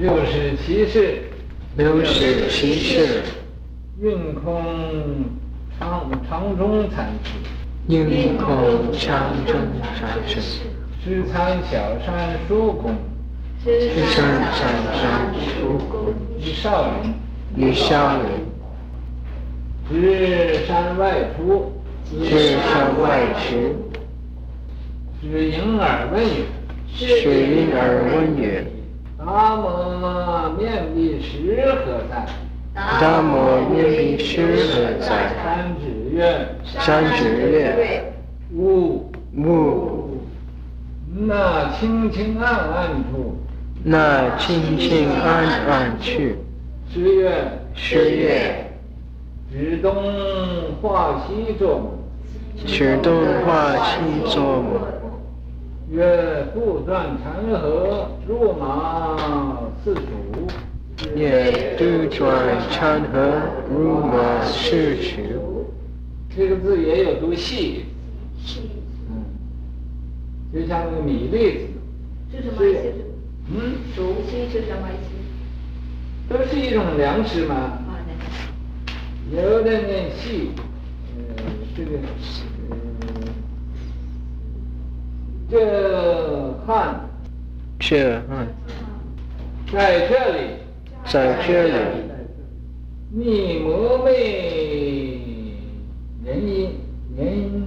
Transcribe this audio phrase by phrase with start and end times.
[0.00, 1.24] 六十七世，
[1.76, 3.20] 六十七世，
[4.00, 4.62] 运空
[5.76, 7.30] 长长中禅师，
[7.88, 8.46] 运空
[8.92, 9.56] 长中
[9.98, 10.40] 禅师，
[11.04, 12.94] 知参小山疏公，
[13.64, 14.22] 知参
[14.52, 14.62] 小
[14.94, 17.12] 山疏公，于少林，
[17.56, 18.30] 于少林，
[19.90, 21.72] 知山外出，
[22.08, 23.90] 知山外出，
[25.20, 26.44] 至应耳问曰，
[26.96, 27.08] 至
[27.48, 28.64] 应耳问曰，
[29.18, 32.24] 达摩面壁时何在？
[32.74, 35.34] 达摩面壁时何在？
[35.42, 38.12] 三指曰，三指曰，
[38.54, 39.10] 无。
[39.34, 40.20] 无。
[41.20, 43.36] 那清清暗暗处，
[43.82, 46.12] 那清清暗暗处，
[46.92, 48.70] 是曰，是曰，
[49.50, 49.92] 指东
[50.80, 52.04] 画西作母，
[52.66, 53.12] 指东
[53.44, 54.78] 画西作母，
[55.90, 60.00] 曰杜撰禅河入马四处，
[61.16, 62.26] 曰杜撰
[62.70, 63.40] 禅河
[63.74, 65.66] 入马四处。
[66.36, 67.86] 这个字也有读细，
[69.08, 69.24] 嗯，
[70.52, 72.92] 就像那个米粒子，是什么意思？
[73.50, 73.56] 嗯，
[73.96, 75.08] 熟悉是什么意思？
[76.28, 77.54] 都是一种粮食嘛。
[77.54, 77.80] 啊，
[79.32, 80.50] 有的念细，
[81.16, 81.42] 呃，
[81.74, 81.98] 这个，呃，
[85.50, 85.87] 这汉，
[87.88, 88.46] 这嗯，
[89.72, 90.40] 在这里，
[91.06, 91.72] 在这里，
[93.10, 94.12] 密摩昧
[96.22, 96.70] 人因，
[97.16, 97.66] 人因，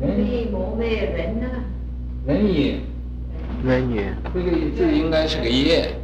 [0.00, 1.46] 人密摩昧人呢？
[2.26, 2.80] 人也，
[3.64, 4.12] 人也。
[4.34, 5.94] 这个字应该是个业。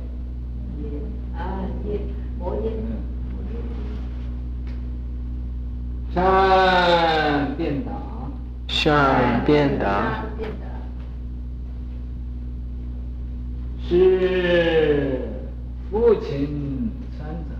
[1.36, 1.98] 啊，业，
[2.38, 2.70] 摩业。
[6.14, 7.90] 善辩达，
[8.68, 10.22] 善辩达，
[13.88, 15.20] 是
[15.90, 17.54] 父亲三载，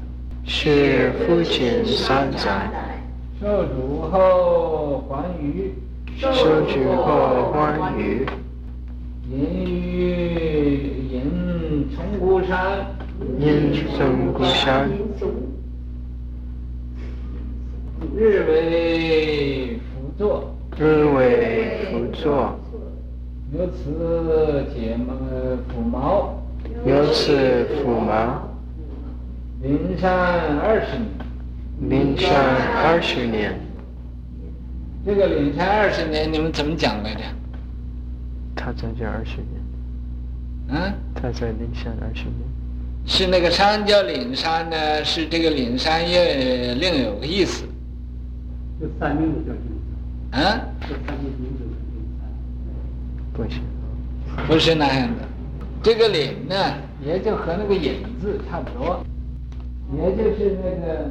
[0.65, 2.71] 是父亲三载，
[3.41, 5.75] 受主后还余，
[6.17, 8.25] 受主后还余，
[9.29, 12.87] 隐于隐虫谷山，
[13.41, 14.89] 隐虫谷山。
[18.15, 22.57] 日为辅坐，日为辅坐，
[23.53, 26.41] 由此解抚毛，
[26.87, 28.49] 由此抚毛，
[29.63, 31.09] 临山二十年，
[31.89, 32.35] 临山
[32.85, 33.55] 二十年。
[35.07, 37.21] 这个临山二十年，你们怎么讲来着？
[38.57, 39.63] 他在这二十年。
[40.71, 40.93] 嗯？
[41.15, 42.35] 他在灵山二十年。
[43.07, 45.05] 是那个山叫灵山呢？
[45.05, 47.65] 是这个灵山也另有个意思。
[48.81, 49.63] 这三名字叫灵
[50.33, 50.43] 山。
[50.43, 50.61] 啊？
[50.81, 51.25] 这三山。
[53.33, 53.61] 不是，
[54.49, 55.23] 不是那样的。
[55.85, 56.57] 这个岭呢，
[57.07, 59.05] 也就和那个影字差不多，
[59.97, 61.11] 也就是那个，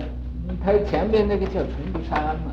[0.63, 2.51] 它前面那个叫虫谷山嘛。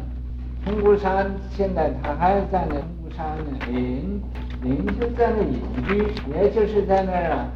[0.65, 4.21] 虫谷山现在它还在那虫谷山呢，隐
[4.65, 7.49] 隐就在那隐居，也就是在那儿啊，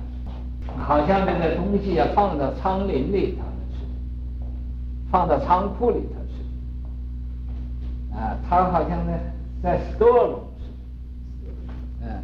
[0.78, 3.42] 好像那个东西要放到仓林里头
[3.76, 3.84] 去，
[5.10, 6.22] 放到仓库里头。
[8.14, 9.12] 啊，他好像呢
[9.62, 10.38] 在 store
[12.02, 12.22] 嗯，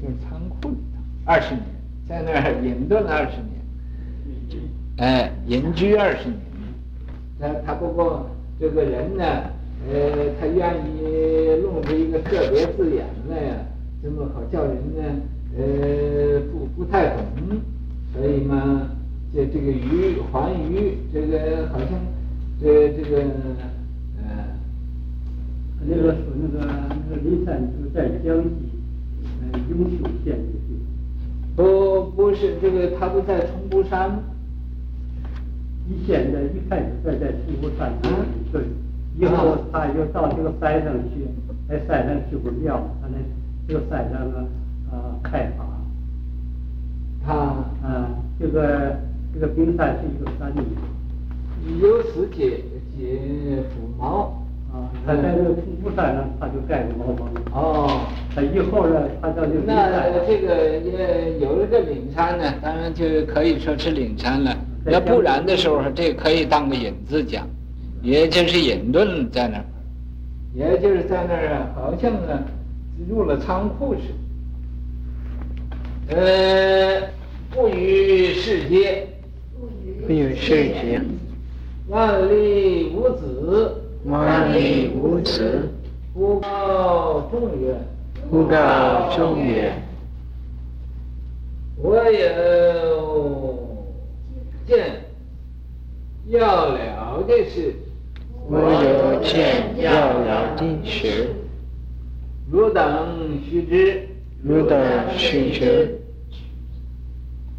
[0.00, 1.64] 就是仓库里头，二十年，
[2.06, 6.38] 在那儿隐遁了二十年，哎，隐居二十年。
[7.40, 8.28] 他他不过
[8.60, 9.24] 这个人呢，
[9.90, 13.56] 呃，他愿意弄出一个特别字眼来呀，
[14.02, 15.02] 这么好叫人呢，
[15.58, 17.24] 呃，不不太懂，
[18.14, 18.86] 所以嘛，
[19.34, 21.88] 这这个鱼还鱼，这个好像
[22.60, 23.22] 这这个
[24.18, 24.44] 呃。
[25.84, 26.64] 那个说那个
[27.10, 28.70] 那个灵山就在江西，
[29.40, 31.56] 呃，永修县的地方。
[31.56, 34.22] 不，不是这个，他不在虫谷山。
[35.92, 38.10] 你现在一开始在在西湖山上，
[38.50, 38.62] 对，
[39.18, 41.28] 以后他又到这个山上去，
[41.68, 43.18] 在山上去不了，他那
[43.68, 44.44] 这个山上啊
[44.90, 45.66] 呃开发。
[47.24, 47.34] 他
[47.86, 48.08] 啊，
[48.40, 48.96] 这个
[49.34, 50.62] 这个冰山是一个山里，
[51.82, 52.62] 由此解
[52.96, 54.38] 解抚毛。
[54.72, 57.28] 啊，他在这个瀑布山上，他就盖个茅房。
[57.52, 59.60] 哦，他以后呢，他到这个。
[59.66, 64.56] 那这个也有了个岭山呢，当然就可以说是岭山了。
[64.86, 67.48] 要不然的时候，这可以当个引子讲，
[68.02, 69.64] 也就是隐遁在那儿，
[70.54, 72.42] 也就是在那儿啊，好像呢
[73.08, 74.00] 入了仓库似
[76.08, 76.16] 的。
[76.16, 77.02] 呃，
[77.50, 79.06] 不与世间，
[80.06, 81.04] 不与世间，
[81.88, 83.78] 万历无子。
[84.04, 85.70] 万历无子，
[86.12, 87.72] 不告众曰：
[88.28, 89.72] 忽告众曰：
[91.76, 93.61] 我有。
[94.66, 95.04] 见
[96.28, 97.74] 要了的事，
[98.48, 101.28] 我有见要了的事，
[102.50, 104.08] 汝等须知，
[104.42, 104.78] 汝等
[105.16, 106.00] 须知，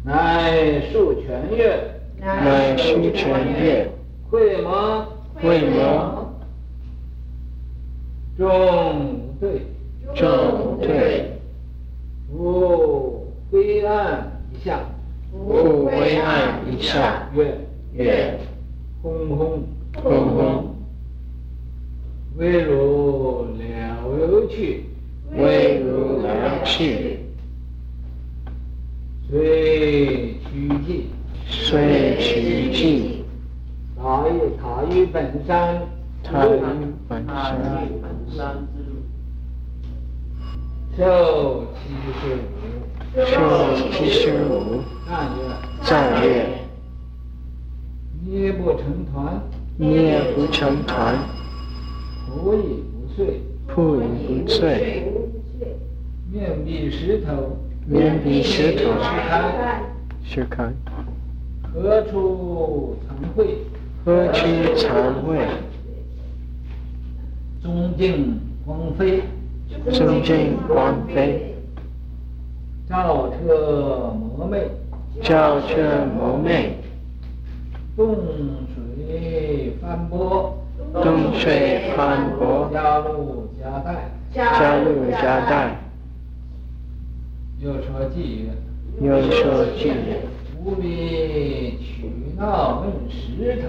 [0.04, 3.90] 乃数泉月，乃数泉月，
[4.30, 6.32] 会摩，会摩，
[8.36, 9.62] 众对，
[10.14, 11.38] 众对，
[12.30, 14.80] 复灰暗一下，
[15.34, 17.58] 复灰暗一下，月，
[17.92, 18.38] 月，
[19.02, 19.64] 轰轰，
[20.00, 20.76] 轰轰，
[22.36, 24.84] 唯汝了去，
[25.36, 27.18] 唯汝了去，
[29.28, 31.10] 遂趋近，
[31.48, 33.24] 遂趋近，
[34.00, 35.82] 塔于塔于本山，
[36.22, 36.50] 塔于
[37.08, 38.66] 本山，
[40.96, 41.90] 寿七
[42.20, 42.38] 十五，
[43.16, 45.40] 寿七十五，赞曰，
[45.84, 46.46] 赞曰，
[48.26, 49.40] 捏不成团，
[49.76, 51.14] 捏不成团，
[52.28, 55.12] 仆以不遂，仆以不碎，
[56.32, 57.56] 面壁石头，
[57.86, 59.80] 面壁石头，石开，
[60.24, 60.72] 石开，
[61.72, 63.58] 何处曾会？
[64.04, 64.44] 何处
[64.76, 65.38] 曾会？
[67.62, 69.22] 中境光飞，
[69.92, 71.53] 中境光飞，
[72.86, 74.70] 照彻魔昧，
[75.22, 76.76] 照彻魔昧，
[77.96, 78.14] 动
[78.74, 80.58] 水翻波，
[80.92, 85.78] 动水翻波，加入加代，加入加代，
[87.58, 88.52] 又说偈曰，
[89.00, 90.20] 又说偈曰，
[90.62, 93.68] 无理取闹问石头，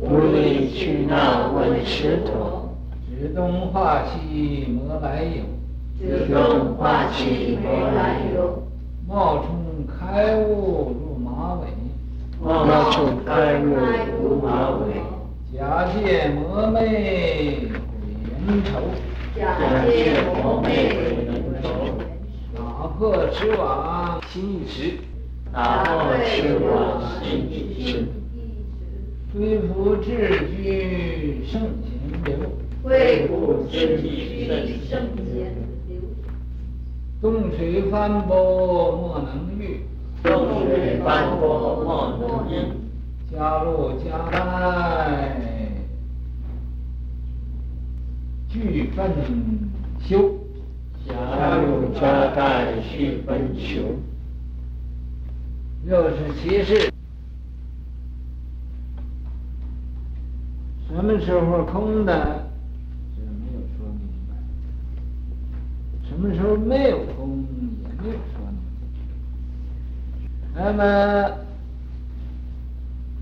[0.00, 2.68] 无理取闹问石头，
[3.10, 5.42] 指东画西摩来有，
[6.04, 8.62] 指东画西摩来有，
[9.08, 11.68] 冒充开悟入马尾，
[12.42, 13.64] 冒充开悟
[14.22, 15.00] 入马尾，
[15.56, 18.70] 假借魔魅鬼人愁，
[19.34, 19.56] 假
[19.86, 21.68] 借魔魅鬼人愁，
[22.54, 24.98] 打破痴网心一时，
[25.50, 26.58] 打破痴。
[26.58, 28.04] 网心一时，
[29.32, 31.90] 恢复智居圣贤
[32.26, 32.36] 流，
[32.82, 34.98] 恢复智居圣
[35.32, 35.63] 贤
[37.20, 39.80] 流，动水翻波莫能御，
[40.22, 42.52] 动水翻波莫能御，
[43.34, 45.36] 迦露迦代
[48.48, 49.10] 具分
[50.00, 50.34] 修，
[51.08, 53.82] 迦露迦代具分修，
[55.86, 56.92] 六十七事，
[60.86, 62.44] 什么时候空的？
[63.16, 64.32] 这没有说明白。
[66.08, 67.44] 什么时候没有空，
[67.82, 68.54] 也没有说明
[70.54, 70.54] 白。
[70.54, 70.84] 那那么，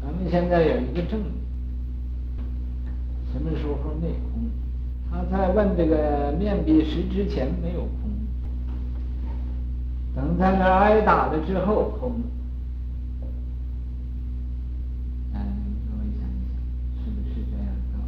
[0.01, 1.29] 咱们现在有一个证据，
[3.31, 4.49] 什么时候内空？
[5.11, 8.11] 他在问这个面壁石之前没有空，
[10.17, 12.23] 等在那挨打了之后空。
[15.35, 15.39] 嗯，
[15.91, 18.01] 各位想一想，是不是这样的道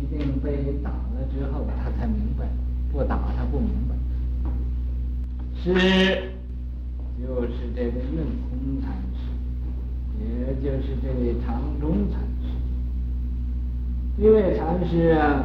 [0.00, 0.02] 理？
[0.02, 2.44] 一定被打了之后，他才明白；
[2.90, 3.94] 不打他不明白。
[5.62, 6.34] 是
[7.74, 8.16] 这个运
[8.48, 9.18] 空禅师，
[10.20, 12.46] 也就是这位常中禅师。
[14.16, 15.44] 这位禅师啊，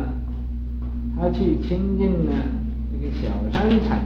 [1.15, 2.31] 他去亲近呢
[2.91, 4.00] 这个小山禅，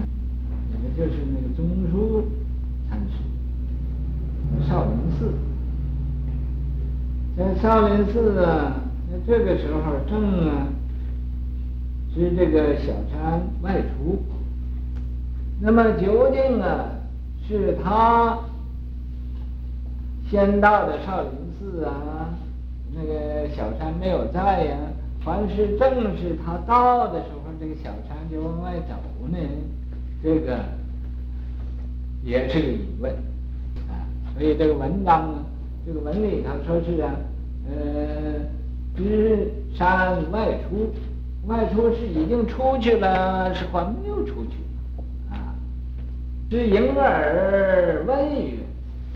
[0.83, 2.25] 也就是那个中书
[2.89, 5.33] 禅师，少林寺。
[7.37, 10.67] 在少林寺啊，那这个时候正啊
[12.13, 14.21] 是这个小山外出。
[15.61, 16.89] 那么究竟啊
[17.47, 18.37] 是他
[20.29, 22.27] 先到的少林寺啊，
[22.93, 24.75] 那个小山没有在呀，
[25.23, 28.95] 凡是正是他到的时候，这个小山就往外走
[29.29, 29.37] 呢？
[30.21, 30.59] 这个
[32.23, 33.11] 也是个疑问
[33.89, 34.03] 啊。
[34.33, 35.45] 所以这个文章呢。
[35.85, 37.13] 这个文里头说是啊，
[37.67, 38.39] 呃，
[38.95, 40.93] 知山外出，
[41.45, 44.55] 外出是已经出去了，是还没有出去
[45.29, 45.53] 啊？
[46.49, 48.53] 是迎耳问曰，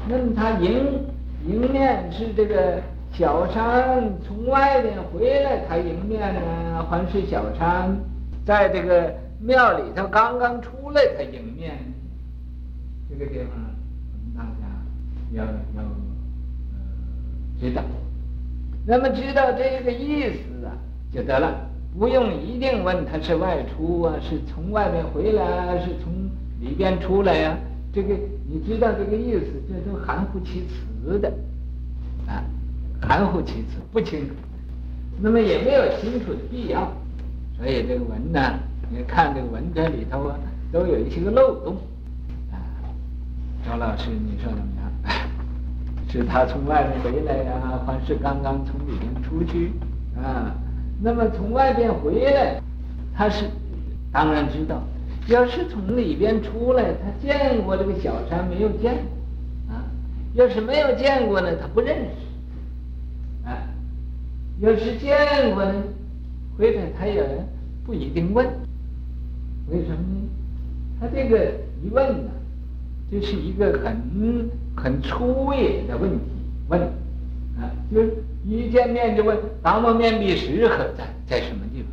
[0.10, 1.00] 那么他迎
[1.48, 2.82] 迎面是这个
[3.18, 7.98] 小山从外面回来，他迎面呢，还是小山
[8.46, 11.80] 在这个庙里头刚刚出来，他迎面？
[13.10, 13.58] 这个地方，
[14.38, 14.68] 大家
[15.32, 15.84] 要要。
[17.60, 17.82] 知道，
[18.86, 20.78] 那么知道这个意思啊，
[21.12, 26.14] 就得了，不用一定问他是外出啊，是从外面回来，是从
[26.62, 27.58] 里边出来呀、啊，
[27.92, 28.14] 这个
[28.48, 31.34] 你知道这个意思，这都含糊其辞的，
[32.28, 32.46] 啊，
[33.02, 34.34] 含糊其辞，不清楚。
[35.20, 36.92] 那么也没有清楚的必要，
[37.58, 38.40] 所以这个文呢，
[38.90, 40.38] 你看这个文这里头啊，
[40.72, 41.76] 都有一些个漏洞，
[42.52, 42.56] 啊，
[43.66, 44.92] 周老师你说怎么样？
[46.10, 49.72] 是他从外面回来呀，还是刚刚从里面出去
[50.16, 50.56] 啊？
[51.02, 52.62] 那么从外边回来，
[53.16, 53.46] 他是
[54.12, 54.78] 当然知道；
[55.28, 59.84] 要是从里边出来，他见过这个小山没有见过啊？
[60.36, 62.27] 要是没有见过呢，他不认识。
[64.60, 65.84] 要是见过呢，
[66.58, 67.24] 回来他也
[67.86, 68.44] 不一定问，
[69.70, 70.28] 为什么呢？
[71.00, 71.52] 他这个
[71.84, 72.32] 一问呢，
[73.12, 76.26] 这是一个很很粗野的问题，
[76.70, 81.92] 问啊，就是一见面就问达摩面壁石何在，在什么地方？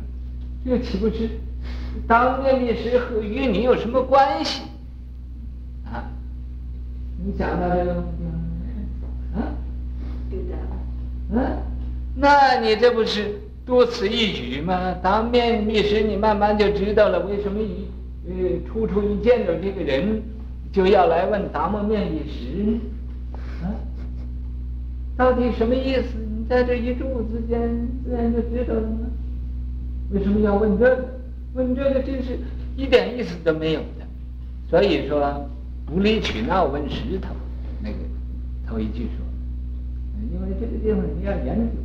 [0.65, 1.29] 这岂不是
[2.07, 4.63] 当面壁石和与你有什么关系？
[5.85, 6.09] 啊，
[7.23, 8.31] 你想到这个问题吗？
[9.35, 9.53] 啊，
[10.31, 11.61] 对的，啊。
[12.17, 14.95] 那你这不是多此一举吗？
[15.03, 17.87] 当面壁石，你慢慢就知道了为什么一
[18.27, 18.33] 呃
[18.67, 20.21] 初初一见到这个人，
[20.71, 22.79] 就要来问达摩面壁时？
[23.63, 23.75] 啊，
[25.17, 26.15] 到底什么意思？
[26.37, 27.59] 你在这一住之间，
[28.05, 28.87] 自然就知道了？
[30.11, 31.09] 为什么要问这个？
[31.53, 32.37] 问这个真是
[32.77, 34.05] 一点意思都没有的。
[34.69, 35.49] 所以说，
[35.91, 37.35] 无理取闹问石头，
[37.81, 37.95] 那个
[38.67, 39.25] 头一句说，
[40.31, 41.84] 因为这个地方你要研究。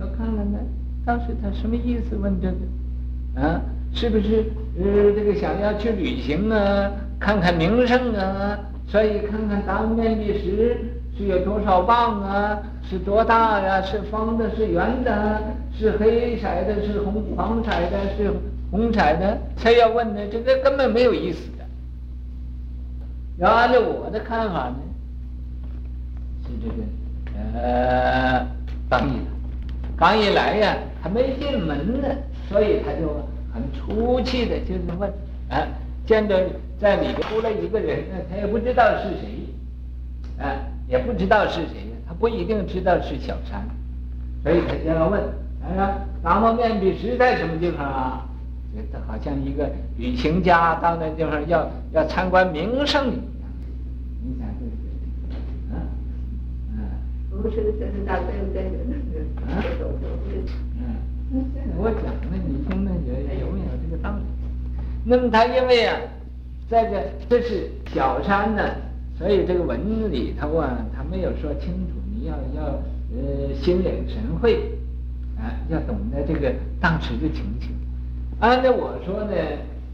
[0.00, 0.58] 要看看他，
[1.04, 2.16] 当时他什么意思？
[2.16, 3.60] 问这个，啊，
[3.92, 4.44] 是不是
[4.78, 10.76] 呃这个想要去旅行啊，看看名胜啊，所以看看当摩面壁石
[11.16, 15.42] 是有多少磅啊，是多大呀、是方的，是圆的，
[15.78, 18.32] 是黑色的，是红黄色的，是
[18.70, 19.38] 红色的？
[19.56, 20.20] 才要问呢？
[20.32, 21.64] 这个根本没有意思的。
[23.36, 24.76] 要按照我的看法呢，
[26.44, 26.82] 是这个
[27.58, 28.46] 呃，
[28.88, 29.39] 当地的。
[30.00, 32.08] 刚一来呀，还没进门呢，
[32.48, 35.12] 所以他就很出气的，就是问，
[35.50, 35.60] 啊，
[36.06, 36.42] 见着
[36.80, 40.56] 在里边出来一个人，他也不知道是谁，啊，
[40.88, 43.62] 也不知道是谁，他不一定知道是小山，
[44.42, 45.20] 所以他就要问，
[45.78, 48.26] 啊，达摩面壁石在什么地方啊？
[48.74, 53.22] 觉得好像一个旅行家到那地方要要参观名胜一样，
[54.24, 54.76] 你想对不
[55.28, 55.76] 对？
[55.76, 55.84] 啊，
[56.78, 56.80] 啊，
[57.30, 59.09] 不是，这是大概在这。
[59.36, 59.62] 啊，
[61.32, 61.46] 嗯，
[61.76, 64.22] 我讲的，你听那有有没有这个道理？
[65.04, 65.96] 那么他因为啊，
[66.68, 68.62] 在这这是小山呢，
[69.16, 71.94] 所以这个文字里头啊，他没有说清楚。
[72.12, 72.66] 你要要
[73.14, 74.56] 呃心领神会，
[75.38, 77.70] 啊，要懂得这个当时的情形。
[78.40, 79.32] 按照我说呢，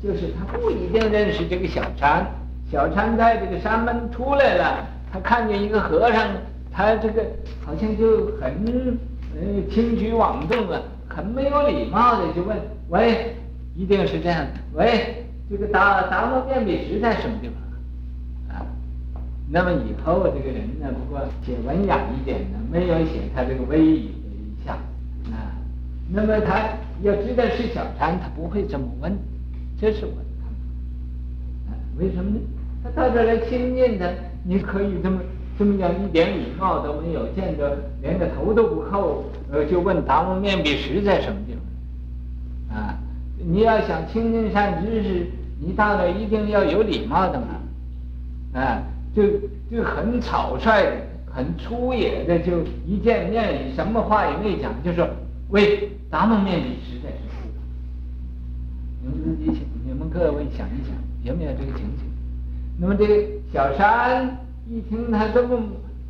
[0.02, 2.26] 就是他不一定认识这个小山。
[2.72, 6.26] 小山在这个山门出来了，他看见一个和尚，
[6.72, 7.22] 他这个
[7.64, 8.98] 好像就很。
[9.38, 12.56] 呃，轻举妄动啊，很没有礼貌的就问
[12.88, 13.34] ：“喂，
[13.74, 14.52] 一定是这样的。
[14.72, 17.56] 喂，这个达达摩面壁石在什么地方？”
[18.56, 18.64] 啊，
[19.50, 24.72] 那么以后这个人呢，不过写文雅一点呢，没有写他这个威仪的一下
[25.30, 25.52] 啊。
[26.10, 26.70] 那么他
[27.02, 29.12] 要知道是小禅，他不会这么问，
[29.78, 31.72] 这是我的看法。
[31.72, 32.40] 啊，为什么呢？
[32.82, 34.08] 他到这来亲近他，
[34.44, 35.20] 你可以这么。
[35.58, 41.54] 这么讲一点礼貌都没有，见着连个头都不叩，呃，就问达摩面壁石在什么地
[42.68, 42.76] 方？
[42.76, 42.98] 啊，
[43.38, 45.26] 你要想亲近善知识，
[45.58, 48.82] 你到那一定要有礼貌的嘛，啊，
[49.14, 49.22] 就
[49.70, 50.90] 就很草率的、
[51.32, 55.08] 很粗野的，就一见面什么话也没讲，就说
[55.48, 57.62] 喂，达摩面壁石在什么地方？
[59.02, 62.04] 你们自己想，你们各位想一想，有没有这个情形？
[62.78, 64.36] 那么这个小山。
[64.68, 65.60] 一听他这么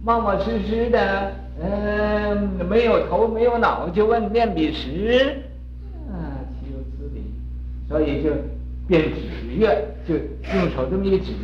[0.02, 1.32] 冒冒失失的，
[1.62, 5.42] 嗯，没有头没有脑就问面笔石，
[6.10, 7.22] 啊，岂有此理！
[7.86, 8.30] 所以就
[8.88, 9.20] 便指
[9.58, 10.14] 月，就
[10.56, 11.34] 用手这么一指，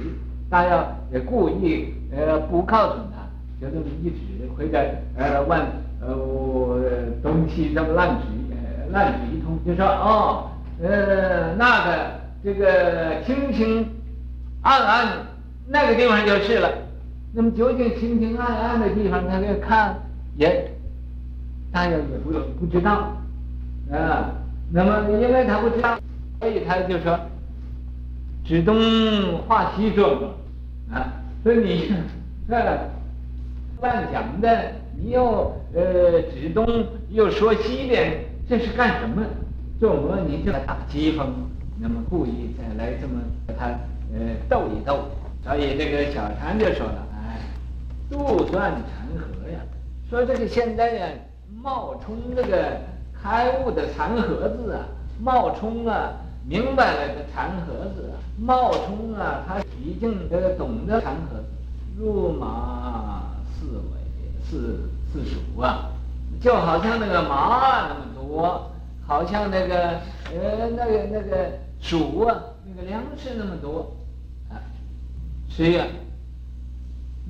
[0.48, 3.28] 大要也故意呃不告诉他，
[3.60, 4.16] 就这么一指，
[4.56, 4.78] 或者
[5.18, 5.60] 呃问
[6.00, 6.80] 呃我
[7.22, 10.50] 东西这么乱指，呃乱指一通，就说哦，
[10.82, 12.10] 呃那个
[12.42, 13.86] 这个清清
[14.62, 15.08] 暗暗
[15.68, 16.70] 那个地方就是了。
[17.34, 19.96] 那么究竟清清暗暗的地方，他要看
[20.36, 20.70] 也，
[21.72, 23.16] 大家也不不知道
[23.90, 24.34] 啊。
[24.70, 25.98] 那么因为他不知道，
[26.40, 27.18] 所以他就说
[28.44, 28.76] 指东
[29.46, 30.28] 画西说嘛
[30.96, 31.12] 啊。
[31.42, 31.92] 所以你
[32.48, 32.54] 这
[33.80, 39.22] 乱讲的，你又呃指东又说西边，这是干什么？
[39.80, 41.24] 做模拟就来打讥讽，
[41.80, 43.14] 那么故意再来这么
[43.48, 43.66] 和他
[44.14, 45.08] 呃斗一斗。
[45.42, 47.04] 所以这个小禅就说了，
[48.12, 49.58] 杜断禅和呀，
[50.10, 51.08] 说这个现在呀，
[51.62, 52.76] 冒充这个
[53.22, 54.84] 开悟的禅和子啊，
[55.18, 56.12] 冒充啊，
[56.46, 61.44] 明白了的禅和子啊，冒充啊，他已经这个懂得禅和子，
[61.98, 65.90] 入马四尾四四属啊，
[66.38, 68.70] 就好像那个马那么多，
[69.06, 69.74] 好像那个
[70.30, 71.50] 呃那个那个
[71.80, 73.90] 鼠啊，那个粮食那么多。
[74.50, 74.60] 啊，
[75.48, 75.86] 谁呀，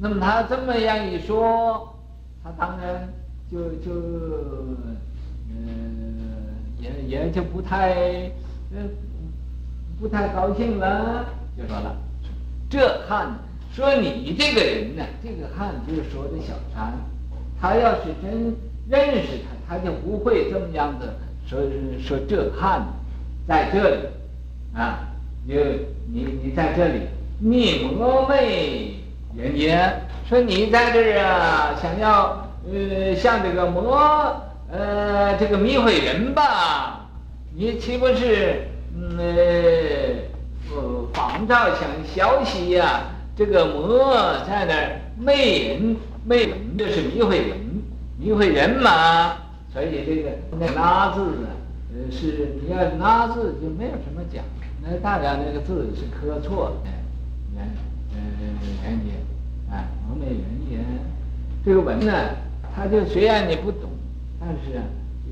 [0.01, 1.95] 那么他这么样一说，
[2.43, 3.09] 他当然
[3.51, 3.91] 就就
[5.55, 6.17] 嗯、
[6.81, 8.31] 也也就不太
[8.75, 8.89] 嗯、
[10.01, 11.97] 不太高兴了，就说了，
[12.71, 13.39] 这汉
[13.73, 16.95] 说你这个人呢，这个汉就是说的小禅，
[17.61, 18.57] 他要是真
[18.89, 21.09] 认识他，他就不会这么样子
[21.47, 21.61] 说
[22.01, 22.83] 说这汉
[23.47, 24.07] 在这里
[24.75, 25.07] 啊，
[25.47, 25.55] 你
[26.11, 27.01] 你你在这里。
[27.45, 28.95] 你魔魅
[29.37, 33.97] 人也，说你在这儿啊，想要呃像这个魔
[34.71, 37.09] 呃这个迷惑人吧？
[37.55, 40.77] 你岂不是嗯呃
[41.13, 43.05] 仿照想消息呀、
[43.37, 44.15] 这个魔
[44.47, 47.57] 在那儿魅人魅人，就是迷惑人，
[48.19, 49.35] 迷惑人嘛。
[49.73, 51.49] 所以这个那拉字啊，
[51.95, 54.45] 呃是你要拉字就没有什么讲，
[54.83, 56.91] 那大概那个字是刻错的。
[57.55, 57.65] 原
[58.15, 58.21] 嗯
[58.83, 59.22] 原也，啊，
[60.23, 60.85] 魔魅人，
[61.65, 62.13] 这个文呢，
[62.75, 63.91] 他就虽然你不懂，
[64.39, 64.81] 但是，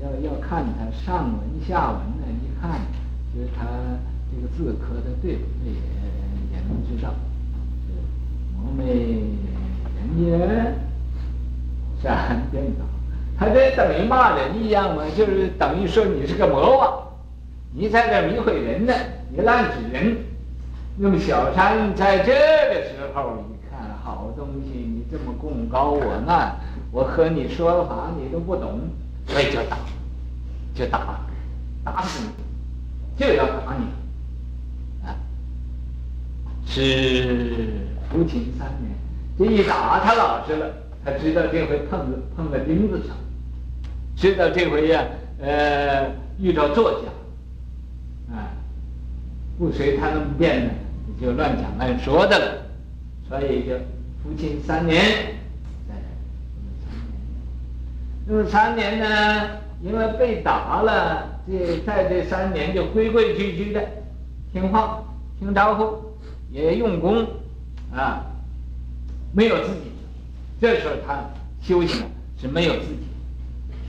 [0.01, 2.81] 要要看他上文下文呢，一看，
[3.33, 3.65] 就是他
[4.29, 5.79] 这个字刻的对不对，也
[6.51, 7.13] 也能知道。
[8.57, 10.37] 魔魅人也，
[12.03, 12.83] 山颠倒，
[13.37, 17.01] 他这等于骂人一样嘛，就是等于说你是个魔王，
[17.73, 18.93] 你在这迷惑人呢，
[19.31, 20.17] 你滥指人。
[20.97, 24.80] 那么小山在这个时候一看，好东西，
[25.11, 26.55] 这么共高我难，
[26.91, 28.79] 我和你说法你都不懂，
[29.27, 29.77] 所以就打，
[30.73, 31.19] 就打，
[31.83, 35.11] 打死你，就要打你，啊！
[36.65, 38.91] 是服勤三年，
[39.37, 40.71] 这一打他老实了，
[41.03, 43.17] 他知道这回碰了碰了钉子上，
[44.15, 45.03] 知道这回呀，
[45.41, 47.07] 呃，遇到作家。
[49.59, 50.71] 不随他那么变呢，
[51.05, 52.63] 你就乱讲乱说的了，
[53.29, 53.75] 所以就
[54.23, 55.35] 服刑三年，
[58.27, 59.49] 那么三年呢，
[59.81, 63.83] 因为被打了，这在这三年就规规矩矩的
[64.53, 65.03] 听话、
[65.39, 66.15] 听招呼，
[66.51, 67.25] 也用功，
[67.93, 68.25] 啊，
[69.33, 69.91] 没有自己。
[70.59, 71.19] 这时候他
[71.61, 72.03] 修行
[72.39, 73.07] 是没有自己，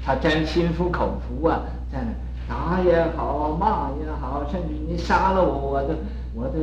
[0.04, 1.60] 他真心服口服啊，
[1.92, 2.10] 在那。
[2.48, 5.94] 打也好，骂也好，甚至你杀了我，我都
[6.34, 6.58] 我都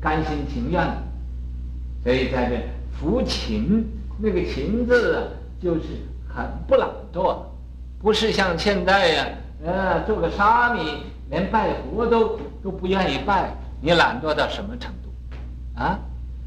[0.00, 0.82] 甘心情愿。
[2.02, 2.56] 所以在这
[2.98, 3.86] 服勤
[4.18, 5.22] 那个勤字啊，
[5.60, 5.82] 就是
[6.28, 7.36] 很不懒惰，
[8.00, 9.26] 不是像现在呀，
[9.64, 10.80] 呃，做个沙弥，
[11.30, 15.80] 连拜佛都都不愿意拜，你懒惰到什么程度？
[15.80, 15.98] 啊，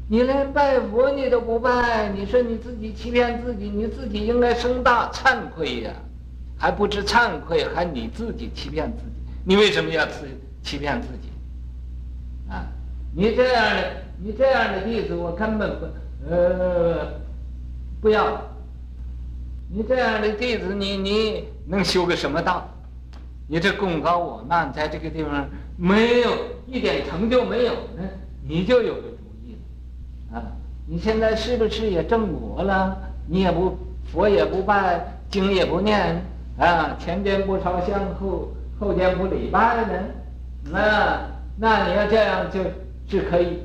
[0.08, 5.90] 你连拜佛你都不拜，你说你自己欺骗自己，你自己应该生大惭愧呀。
[6.56, 10.26] 还不知惭愧，还你自己欺骗自己，你为什么要自
[10.62, 11.28] 欺骗自己？
[12.48, 12.64] 啊，
[13.14, 13.82] 你这样的，
[14.22, 15.86] 你这样的弟子，我根本不，
[16.28, 17.20] 呃，
[18.00, 18.40] 不要。
[19.68, 22.68] 你这样的弟子，你你能修个什么道？
[23.46, 26.30] 你这功高我慢，在这个地方没有
[26.66, 28.02] 一点成就没有呢，
[28.46, 29.56] 你就有个主意
[30.32, 30.38] 了。
[30.38, 30.42] 啊，
[30.86, 32.96] 你现在是不是也正果了？
[33.26, 33.76] 你也不
[34.10, 36.24] 佛也不拜，经也不念。
[36.58, 39.92] 啊，前殿不烧香，后后殿不礼拜呢？
[40.70, 41.20] 那
[41.56, 42.60] 那你要这样就
[43.08, 43.58] 是可以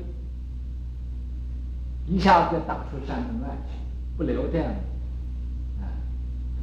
[2.10, 3.78] 一下子就打出山门外去，
[4.16, 4.74] 不留这样的。
[5.80, 5.86] 啊，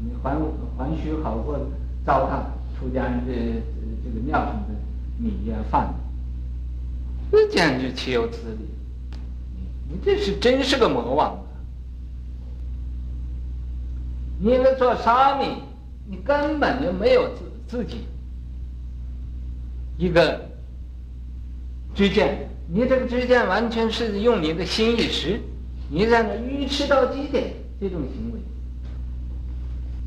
[0.03, 0.35] 你还
[0.77, 1.57] 还许好过
[2.05, 2.43] 糟蹋
[2.77, 3.31] 出家人这
[4.03, 4.75] 这个庙上的
[5.17, 5.93] 米呀饭，
[7.31, 8.67] 这简直岂有此理！
[9.87, 11.39] 你你这是真是个魔王啊！
[14.39, 15.45] 你应该做沙弥。
[16.09, 18.05] 你根本就没有自自己
[19.97, 20.39] 一个
[21.93, 25.39] 知见，你这个知见完全是用你的心意识，
[25.89, 28.39] 你在那愚痴到极点，这种行为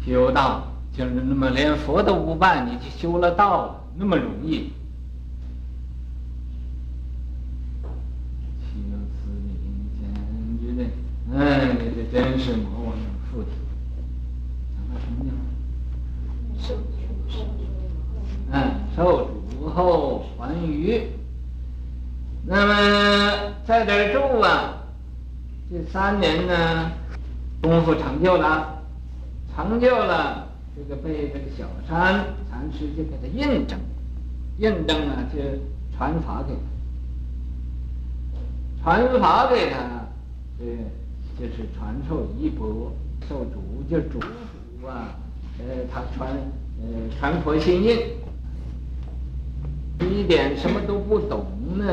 [0.04, 4.72] 修道就是那么连佛都不拜，你就修了道了，那么容易？
[11.32, 11.76] 哎，
[12.12, 12.92] 这真是魔王
[13.30, 13.48] 附体。
[18.52, 18.62] 嗯，
[18.96, 21.06] 受主后还余。
[22.46, 24.74] 那么在这儿住啊，
[25.70, 26.90] 这三年呢，
[27.62, 28.82] 功夫成就了，
[29.54, 33.78] 成就了，这个被这个小山禅师就给他印证，
[34.58, 35.38] 印证了就
[35.96, 36.54] 传法给
[38.82, 39.78] 他，传法给他，
[40.58, 40.64] 这
[41.38, 42.90] 就是传授衣钵，
[43.28, 45.14] 受主就主主啊，
[45.58, 46.30] 呃，他传
[46.80, 47.98] 呃传佛心印，
[50.00, 51.44] 一点什么都不懂
[51.76, 51.84] 呢，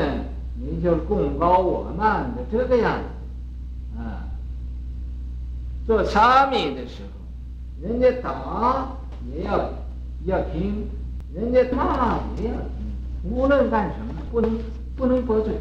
[0.78, 4.00] 你就贡高我慢的这个样子。
[4.00, 4.22] 啊，
[5.84, 8.86] 做沙弥的时候，人家打
[9.34, 9.72] 也要
[10.26, 10.86] 要听，
[11.34, 14.56] 人家骂也要听，无论干什么，不能
[14.96, 15.54] 不能驳嘴，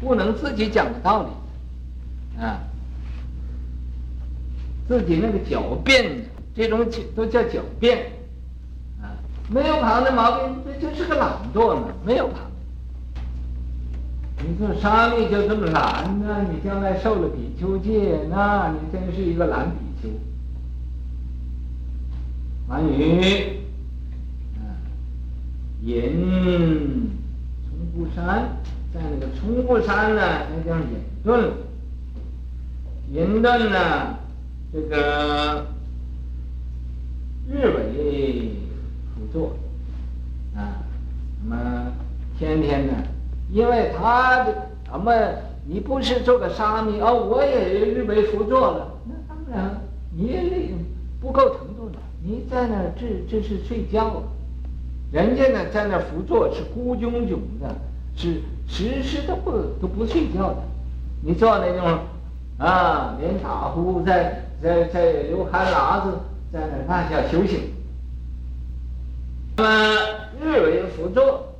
[0.00, 2.58] 不能自己讲的道理，啊，
[4.88, 6.24] 自己那个狡辩，
[6.54, 8.12] 这种都叫狡辩，
[9.02, 9.12] 啊，
[9.50, 12.50] 没有旁的毛病，这就是个懒惰嘛，没有旁。
[14.46, 16.46] 你说沙弥就这么懒呢？
[16.52, 20.08] 你将来受了比丘戒，那你真是一个懒比丘。
[22.68, 23.60] 关于，
[25.82, 27.10] 隐
[27.66, 28.58] 冲布山，
[28.92, 31.50] 在那个冲布山呢，那叫隐遁。
[33.12, 34.18] 隐遁呢，
[34.72, 35.66] 这个
[37.50, 38.50] 日为
[39.14, 39.56] 辅佐，
[40.54, 40.84] 啊，
[41.42, 41.92] 那么
[42.38, 42.92] 天天呢。
[43.54, 44.52] 因为他的
[44.90, 50.74] 咱们你不是做个沙弥哦，我也日为辅佐了，那当然你也
[51.20, 52.00] 不够程度了。
[52.20, 54.24] 你在那这这是睡觉，
[55.12, 57.72] 人家呢在那辅佐是孤炯炯的，
[58.16, 60.56] 是时时都不都不睡觉的。
[61.22, 61.98] 你做那种
[62.58, 66.18] 啊，连打呼在在在流汗喇子，
[66.52, 67.60] 在那那叫修行。
[69.56, 70.00] 那么
[70.42, 71.53] 日为辅佐。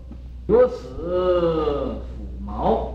[0.46, 2.92] 由此抚毛，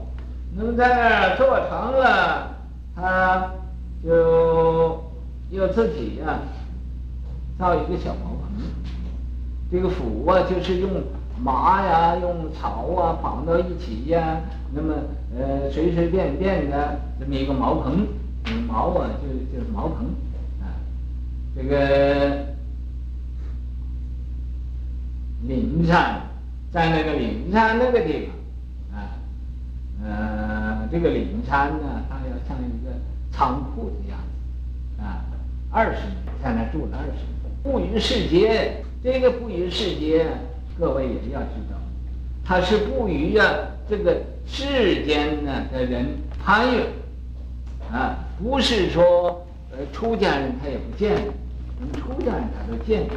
[0.55, 2.55] 那么在那儿做成了，
[2.95, 3.53] 他
[4.03, 5.03] 就
[5.49, 6.41] 又自己呀、
[7.57, 8.63] 造一个小茅棚。
[9.71, 10.91] 这个抚啊，就是用
[11.41, 14.93] 麻呀、用草啊绑到一起呀，那么
[15.35, 18.05] 呃随随便便的这么一个茅棚，
[18.67, 20.05] 茅啊就就是茅棚
[20.61, 20.69] 啊，
[21.55, 22.45] 这个
[25.47, 26.28] 灵山。
[26.71, 29.09] 在那个灵山那个地方，啊，
[30.03, 32.91] 呃，这个灵山呢，它要像一个
[33.31, 34.19] 仓库的样
[34.97, 35.25] 子，啊，
[35.71, 40.27] 二十年在那住了二十年，不与世间，这个不与世间，
[40.79, 41.77] 各位也要知道，
[42.45, 43.47] 它是不与啊
[43.89, 46.05] 这个世间呢的人
[46.45, 46.85] 攀缘，
[47.91, 51.17] 啊，不是说呃出家人他也不见，
[51.93, 53.07] 出家人他都见。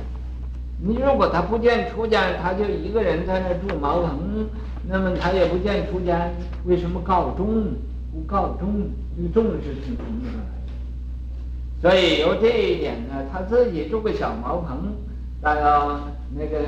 [0.85, 4.49] 你如果他不见出家，他就一个人在那住茅棚，
[4.88, 6.29] 那么他也不见出家，
[6.64, 7.66] 为什么告终？
[8.12, 11.81] 不告终，这个众是从什么来的？
[11.81, 14.92] 所以由这一点呢，他自己住个小茅棚，
[15.40, 16.01] 到
[16.35, 16.59] 那个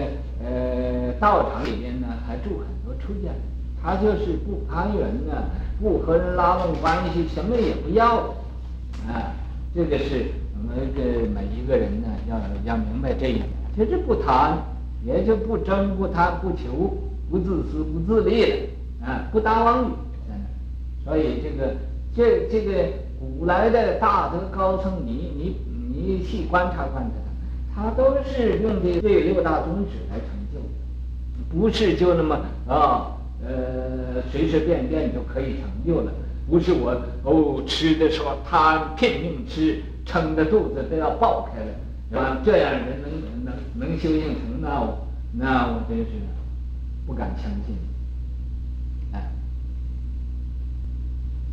[0.42, 3.40] 呃道场里面呢，还住很多出家人，
[3.82, 5.50] 他就是不攀缘呢，
[5.82, 8.18] 不和人拉拢关系，什么也不要，
[9.08, 9.34] 啊，
[9.74, 13.63] 这个是我们这每一个人呢，要要明白这一点。
[13.76, 14.58] 就是不贪，
[15.04, 16.96] 也就不争、不贪、不求、
[17.28, 18.56] 不自私、不自利了，
[19.04, 19.92] 啊，不打妄语，
[21.04, 21.74] 所以这个
[22.14, 25.56] 这这个古来的大德高僧，你你
[25.92, 27.10] 你细观察观察
[27.74, 30.64] 他，都是用的这六大宗旨来成就的，
[31.50, 32.36] 不是就那么
[32.68, 33.10] 啊
[33.44, 36.12] 呃随随便便就可以成就了，
[36.48, 41.66] 不是我哦吃的时候他拼命吃，撑的肚子都要爆开了。
[42.10, 42.38] 是吧？
[42.44, 44.68] 这样人能能能修行成那
[45.32, 46.06] 那我真是
[47.06, 47.76] 不敢相信，
[49.12, 49.32] 哎，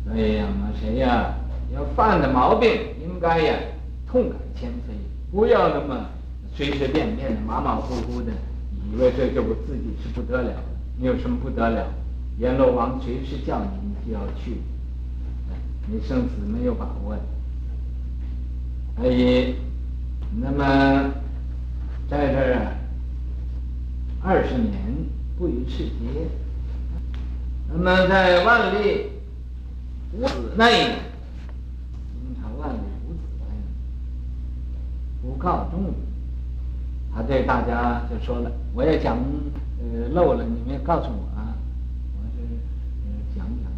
[0.04, 1.34] 所以呀，嘛谁呀，
[1.74, 2.70] 要犯的毛病，
[3.02, 3.58] 应该呀
[4.06, 4.94] 痛改前非，
[5.32, 6.06] 不要那么
[6.54, 8.30] 随随便便的、马马虎虎的，
[8.92, 10.62] 以为这就我自己是不得了。
[10.96, 11.88] 你有什么不得了？
[12.38, 14.58] 阎罗王随时叫你，你就要去，
[15.88, 17.16] 你生死没有把握，
[18.96, 19.56] 所以。
[20.34, 21.12] 那么，
[22.08, 22.72] 在这儿啊，
[24.22, 24.72] 二十年
[25.36, 25.92] 不与世间。
[27.68, 29.10] 那么在万历
[30.14, 30.96] 五子内，
[32.22, 33.44] 明朝万历五子内，
[35.20, 35.92] 不告众，
[37.14, 39.18] 他对大家就说了，我也讲，
[39.80, 41.54] 呃，漏了，你们也告诉我啊，
[42.34, 42.42] 是
[43.04, 43.70] 呃讲讲。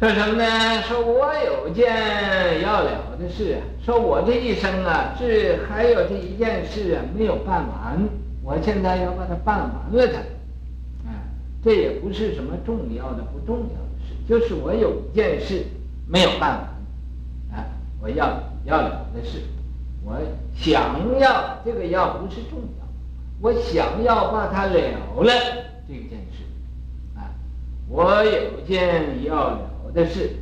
[0.00, 0.80] 说什么呢？
[0.88, 8.00] 说我有件要了的事，说我这一生啊，是还有这一件事啊没有办完，
[8.42, 10.20] 我现在要把它办完了它。
[11.06, 11.20] 啊，
[11.62, 15.66] 这也不是什么重要的不重要的事，就是我有一件事
[16.08, 16.48] 没有办
[17.52, 17.66] 完，啊，
[18.00, 19.42] 我要要了的事，
[20.02, 20.16] 我
[20.56, 22.86] 想要这个要不是重要，
[23.42, 25.30] 我想要把它了了
[25.86, 26.42] 这件事，
[27.14, 27.28] 啊，
[27.86, 30.36] 我有件要了的事，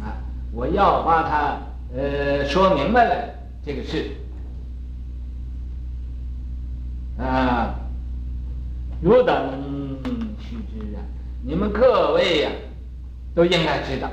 [0.00, 1.58] 啊，我要把它
[1.96, 4.10] 呃说明白了这个事，
[7.18, 7.74] 啊，
[9.02, 9.98] 汝等
[10.38, 11.02] 须知啊，
[11.42, 12.50] 你们各位呀、
[13.34, 14.08] 都应该知道。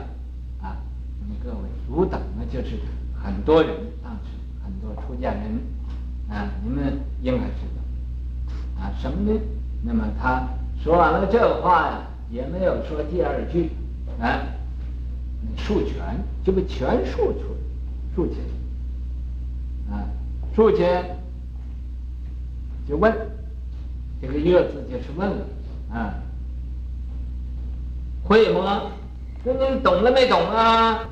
[0.62, 0.78] 啊，
[1.19, 2.78] 你们各位，汝等呢，就是
[3.22, 4.32] 很多人，当时
[4.63, 5.60] 很多出家人，
[6.30, 9.39] 啊，你们应该知道，啊，什么呢？
[9.86, 10.48] 那么他
[10.82, 13.69] 说完了这话呀，也没有说第二句，
[14.22, 14.39] 啊，
[15.58, 18.36] 竖拳就把拳竖出来，竖起
[19.89, 20.06] 来，啊，
[20.56, 21.17] 竖起来
[22.88, 23.13] 就问，
[24.21, 25.45] 这个月字就是问了，
[25.91, 26.15] 啊，
[28.23, 28.91] 会吗？
[29.43, 31.08] 那你懂了没懂啊？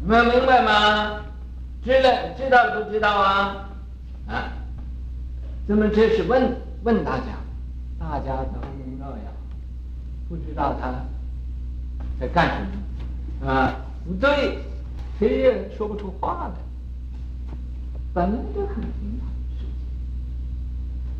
[0.00, 1.20] 你们明白吗？
[1.82, 3.68] 知了，知道不知道啊？
[4.28, 4.52] 啊？
[5.66, 7.24] 那么这是问问大家，
[7.98, 9.32] 大家都知道呀，
[10.28, 10.92] 不知道他
[12.20, 12.66] 在干什么
[13.46, 13.76] 啊？
[14.06, 14.58] 不对，
[15.18, 16.60] 谁也说不出话来，
[18.12, 19.68] 本来就很平常的事情。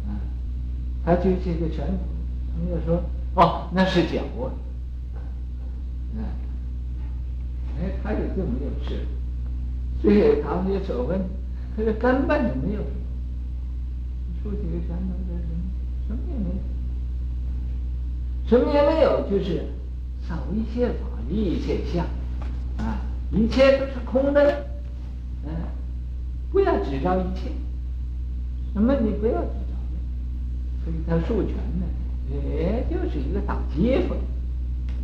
[0.06, 0.20] 啊，
[1.04, 1.98] 他举起个拳头，
[2.52, 3.02] 他们就说
[3.36, 4.52] ：“哦，那是脚啊。”
[6.16, 6.20] 啊。
[7.80, 9.06] 哎，他也就没有事，
[10.00, 11.20] 所以他们就所问，
[11.74, 12.80] 可是根本就没有
[14.42, 15.60] 竖起个拳头这什么，
[16.06, 16.60] 什么也没有，
[18.46, 19.64] 什么也没有，就是
[20.28, 20.94] 少一些法，
[21.28, 22.06] 离一切相，
[22.78, 24.66] 啊，一切都是空的，
[25.44, 25.50] 嗯，
[26.52, 27.50] 不要执着一切，
[28.72, 31.86] 什么你不要执着，所以他授权呢，
[32.30, 34.14] 也就是一个打击法，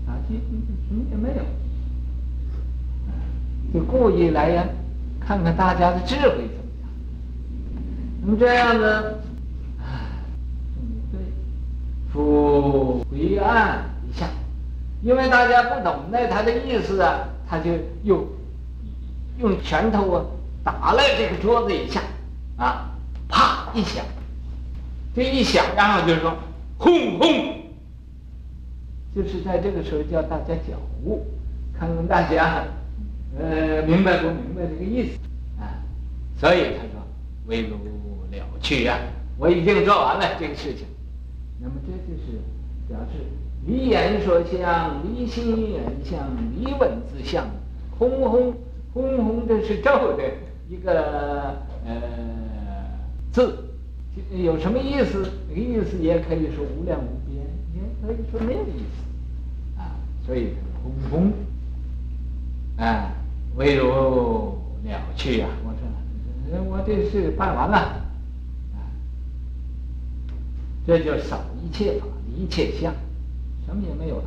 [0.06, 0.40] 打击
[0.88, 1.44] 什么也没有。
[3.72, 4.66] 就故意来呀，
[5.20, 6.88] 看看大家的智慧怎么样。
[8.22, 9.02] 那么这样呢，
[9.78, 10.10] 啊，
[11.12, 11.20] 对，
[12.12, 14.28] 复回案一下，
[15.02, 17.72] 因为大家不懂那他的意思啊，他就
[18.04, 18.24] 又
[19.40, 20.24] 用拳头啊
[20.62, 22.00] 打了这个桌子一下，
[22.56, 22.92] 啊，
[23.28, 24.04] 啪一响，
[25.12, 26.32] 这一响，然后就是说，
[26.78, 27.56] 轰轰，
[29.12, 31.26] 就是在这个时候叫大家觉悟，
[31.76, 32.62] 看看大家。
[33.38, 35.16] 呃，明白不明白这个意思
[35.60, 35.78] 啊？
[36.36, 37.00] 所以他说
[37.46, 37.76] ：“为汝
[38.32, 39.06] 了去呀、啊，
[39.38, 40.84] 我已经做完了这个事情。
[41.60, 42.40] 那么这就是
[42.88, 43.24] 表示
[43.66, 46.18] 离眼所相，离心眼相，
[46.56, 47.46] 离文字相，
[47.98, 48.54] 轰轰
[48.92, 50.22] 轰轰，这是咒的
[50.68, 51.92] 一个呃
[53.32, 53.56] 字，
[54.32, 55.30] 有什么意思？
[55.54, 57.44] 意思也可以说无量无边，
[57.74, 59.96] 也可以说没有意思啊。
[60.26, 61.32] 所以轰轰
[62.76, 63.12] 啊。”
[63.56, 65.50] 唯如了去、啊！
[65.64, 68.78] 我说，我这事办完了，啊，
[70.86, 72.94] 这就少一切法，一切相，
[73.70, 74.24] 什么也没有了。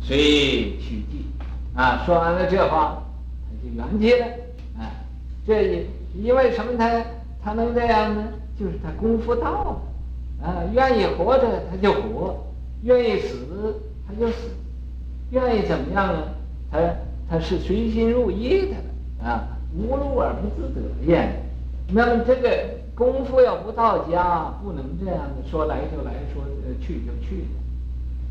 [0.00, 1.26] 随取记
[1.74, 3.02] 啊，说完了这话，
[3.50, 4.26] 他就圆寂了。
[4.78, 4.94] 啊，
[5.44, 5.86] 这因
[6.22, 7.02] 因为什么他
[7.42, 8.28] 他能这样呢？
[8.56, 9.82] 就是他功夫到
[10.40, 12.46] 了，啊，愿意活着他就活，
[12.84, 14.50] 愿意死他就死，
[15.32, 16.22] 愿意怎么样呢？
[16.70, 16.78] 他。
[17.30, 18.76] 他是随心如意的
[19.22, 21.30] 啊，无路而不自得也。
[21.88, 22.48] 那么这个
[22.98, 27.44] 功夫要不到家，不能这样的说来就来说呃去就去。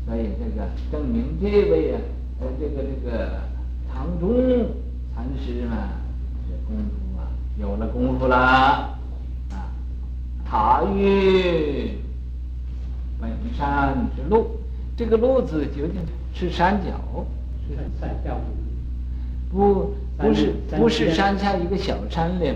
[0.06, 2.00] 所以这个证明这位啊，
[2.40, 3.40] 呃这个这个
[3.90, 4.66] 唐中
[5.14, 5.88] 禅师嘛，
[6.46, 8.90] 这功夫啊有了功夫啦
[9.52, 9.72] 啊，
[10.44, 11.92] 塔于
[13.18, 14.50] 本山之路，
[14.98, 15.94] 这个路子究竟
[16.34, 17.24] 是山脚，
[17.66, 18.38] 是山脚。
[19.50, 22.54] 不，不是，不是山下一个小山岭？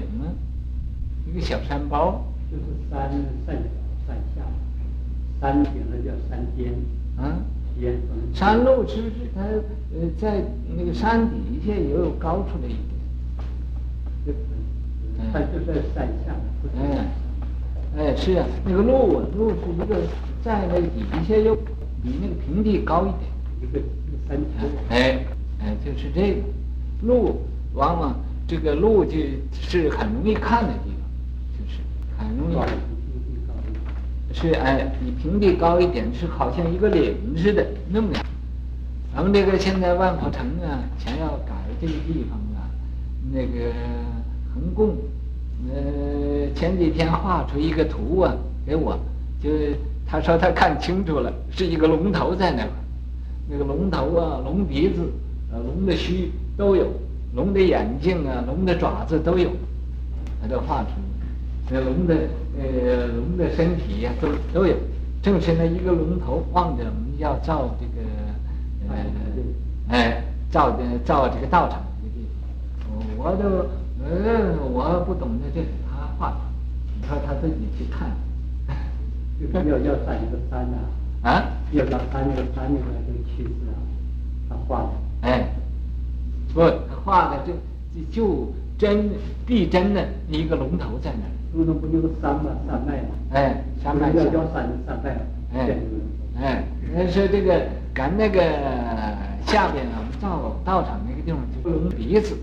[1.32, 2.22] 一个小山包。
[2.50, 3.10] 就是山
[3.46, 3.70] 山脚
[4.06, 4.42] 山下，
[5.40, 6.74] 山顶那叫山巅。
[7.16, 7.40] 啊，
[7.80, 7.98] 巅。
[8.34, 10.44] 山路是不是它呃在
[10.76, 12.76] 那个山底下也有高出来一
[14.26, 14.36] 点？
[15.32, 16.34] 它就在山下。
[16.78, 17.06] 哎，
[17.96, 19.96] 哎是啊，那个路啊路是一个
[20.44, 23.22] 在那个底下又比那个平地高一点，
[23.62, 23.80] 一个
[24.28, 24.68] 山丘。
[24.90, 25.24] 哎
[25.60, 26.42] 哎，就是这个。
[27.02, 27.40] 路
[27.74, 28.14] 往往
[28.46, 29.10] 这个路就
[29.52, 30.70] 是很容易看的
[32.18, 32.56] 很容易。
[34.34, 38.24] 是哎，比平地高一点，是好像一个岭似的那么样。
[39.14, 42.64] 咱们这个现在万佛城啊，想要改这个地方啊，
[43.30, 43.70] 那个
[44.54, 44.96] 恒共，
[45.68, 48.98] 呃，前几天画出一个图啊给我，
[49.38, 49.50] 就
[50.06, 52.68] 他说他看清楚了，是一个龙头在那儿。
[53.50, 55.02] 那个龙头啊，龙鼻子，
[55.52, 56.86] 呃，龙的须都有，
[57.34, 59.50] 龙的眼睛啊，龙的爪子都有，
[60.40, 60.90] 他都画出。
[61.72, 62.14] 那龙的
[62.58, 64.76] 呃，龙的身体呀、啊，都都有。
[65.22, 68.06] 正是那一个龙头望着我们要造这个，
[68.90, 68.96] 呃，
[69.88, 73.70] 哎，造的造这个道场的地方，我都，
[74.04, 76.36] 呃，我不懂得，这是他画的，
[77.00, 78.10] 你说他自己去看。
[79.52, 80.76] 要要上一个山呐，
[81.22, 83.74] 啊，要到山那个山那个这个气势啊，
[84.48, 84.90] 他画的。
[85.22, 85.48] 哎，
[86.52, 87.52] 不，他画的就
[88.10, 89.08] 就真
[89.46, 91.30] 逼真的一个龙头在那儿。
[91.52, 93.08] 不是不就是山嘛，山脉嘛。
[93.32, 94.10] 哎，山脉。
[94.12, 95.16] 要叫山山脉。
[95.54, 95.76] 哎，
[96.40, 98.40] 哎，那说这个赶那个
[99.46, 102.36] 下边啊，造道场那个地方，就龙鼻子。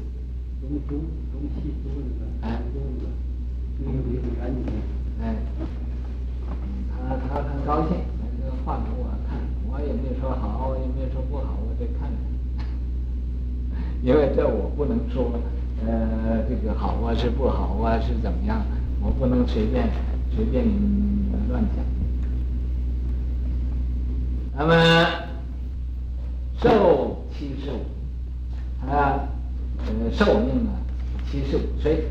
[0.62, 0.96] 龙珠，
[1.34, 2.56] 龙气珠那个。
[2.56, 2.62] 哎。
[3.84, 4.64] 龙鼻子赶紧。
[5.24, 5.36] 哎。
[7.10, 9.40] 他他很高兴，那个画给我看，
[9.72, 12.12] 我也没说好，也没说不好，我得看看。
[14.04, 15.32] 因为这我不能说，
[15.86, 18.62] 呃，这个好啊是不好啊是怎么样，
[19.02, 19.90] 我不能随便
[20.36, 20.66] 随便
[21.50, 21.86] 乱讲。
[24.56, 24.74] 那么
[26.62, 27.86] 寿七十五，
[28.86, 29.30] 啊，
[29.86, 30.76] 呃，寿命啊
[31.32, 32.08] 七十五岁，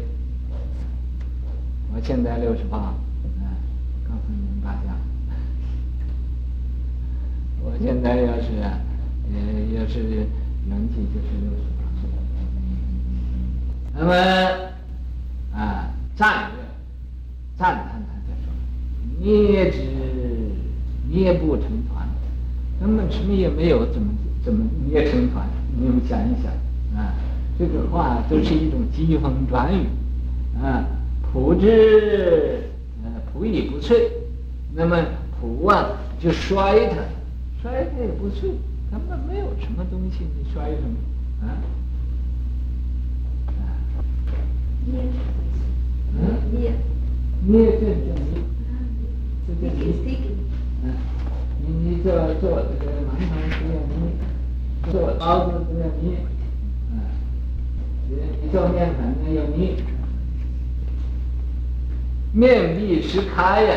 [1.93, 2.79] 我现在六十八。
[2.79, 2.95] 啊，
[4.09, 4.97] 告诉你们大家，
[7.63, 9.37] 我现在要是，呃，
[9.75, 10.27] 要是
[10.67, 12.09] 能记就是六十八岁。
[13.95, 14.13] 那么，
[15.55, 16.65] 啊，战略，
[17.59, 18.53] 赞叹他就说，
[19.21, 19.79] 孽之，
[21.11, 22.07] 孽不成团，
[22.81, 24.09] 根本什么也没有，怎么
[24.45, 25.45] 怎么捏成团？
[25.77, 26.53] 你们想一想，
[26.97, 27.15] 啊，
[27.59, 29.87] 这个话都是一种疾风转语，
[30.63, 30.85] 啊，
[31.23, 32.63] 朴之，
[33.03, 34.13] 呃，卜亦不脆。
[34.75, 34.97] 那么
[35.41, 35.91] 朴啊，
[36.21, 36.97] 就摔它，
[37.61, 38.51] 摔它也不脆，
[38.91, 41.59] 根本没有什么东西，你摔什么啊？
[44.87, 45.01] 捏，
[46.15, 46.21] 嗯，
[46.53, 46.73] 捏，
[47.47, 48.43] 捏这叫捏，
[49.47, 50.19] 这叫捏。
[50.85, 50.85] 嗯，
[51.61, 53.99] 你你做做这个馒头不要捏，
[54.93, 56.19] 做包子不要捏，
[56.93, 56.93] 嗯，
[58.09, 58.11] 你
[58.43, 59.77] 你做面粉呢要捏，
[62.33, 63.71] 面壁十开呀。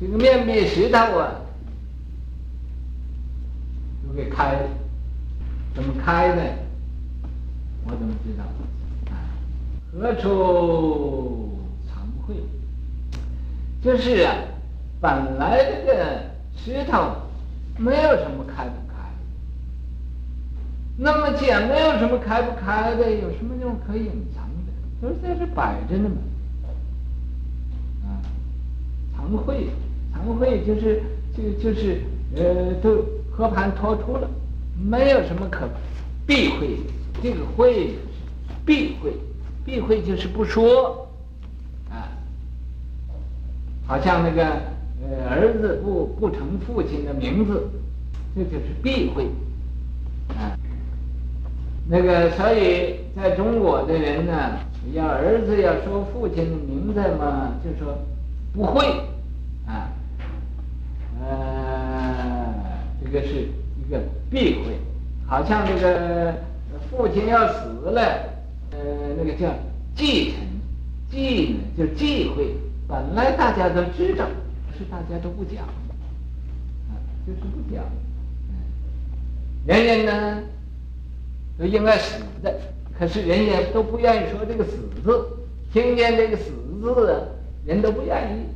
[0.00, 1.34] 这个面壁石头啊，
[4.06, 4.68] 都给开了，
[5.74, 6.42] 怎么开的？
[7.84, 8.44] 我怎么知道？
[9.10, 9.18] 啊，
[9.92, 11.58] 何处
[11.88, 12.36] 藏慧？
[13.82, 14.34] 就是啊，
[15.00, 16.20] 本来这个
[16.56, 17.12] 石头
[17.76, 18.94] 没有什么开不开，
[20.96, 24.72] 那么既然没有什么开不开的，有什么用可以隐藏的？
[25.00, 26.16] 都是在这摆着呢嘛。
[28.04, 28.18] 啊，
[29.16, 29.68] 藏会。
[30.12, 31.00] 藏会就是
[31.36, 32.00] 就就是
[32.34, 34.28] 呃，都和盘托出了，
[34.76, 35.68] 没有什么可
[36.26, 36.82] 避讳的。
[37.22, 37.94] 这个慧
[38.66, 39.12] 避讳，
[39.64, 41.07] 避讳就是不说。
[43.88, 44.44] 好像那个
[45.02, 47.70] 呃儿子不不成父亲的名字，
[48.36, 49.24] 这就是避讳
[50.36, 50.52] 啊。
[51.88, 54.58] 那个所以在中国的人呢，
[54.92, 57.96] 要儿子要说父亲的名字嘛，就说
[58.52, 58.84] 不会
[59.66, 59.88] 啊。
[61.22, 62.54] 呃，
[63.02, 63.48] 这个是
[63.80, 63.98] 一个
[64.30, 64.76] 避讳，
[65.26, 66.34] 好像这个
[66.90, 68.02] 父亲要死了，
[68.72, 68.78] 呃，
[69.16, 69.48] 那个叫
[69.96, 70.40] 继承，
[71.10, 72.54] 继呢就忌讳，
[72.88, 74.24] 本来大家都知道，
[74.70, 75.64] 可是大家都不讲，
[76.88, 76.96] 啊，
[77.26, 77.84] 就是不讲，
[79.66, 80.42] 人人呢
[81.58, 82.58] 都应该死的，
[82.98, 85.26] 可是人家都不愿意说这个死字，
[85.70, 87.20] 听见这个死字啊，
[87.66, 88.46] 人都不愿意，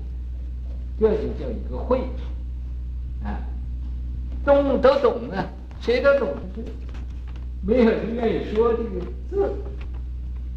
[0.99, 2.01] 这就叫一个讳。
[3.23, 3.39] 啊，
[4.47, 5.47] 懂都懂啊，
[5.81, 6.29] 谁都懂，
[7.61, 9.55] 没有人愿意说这个字，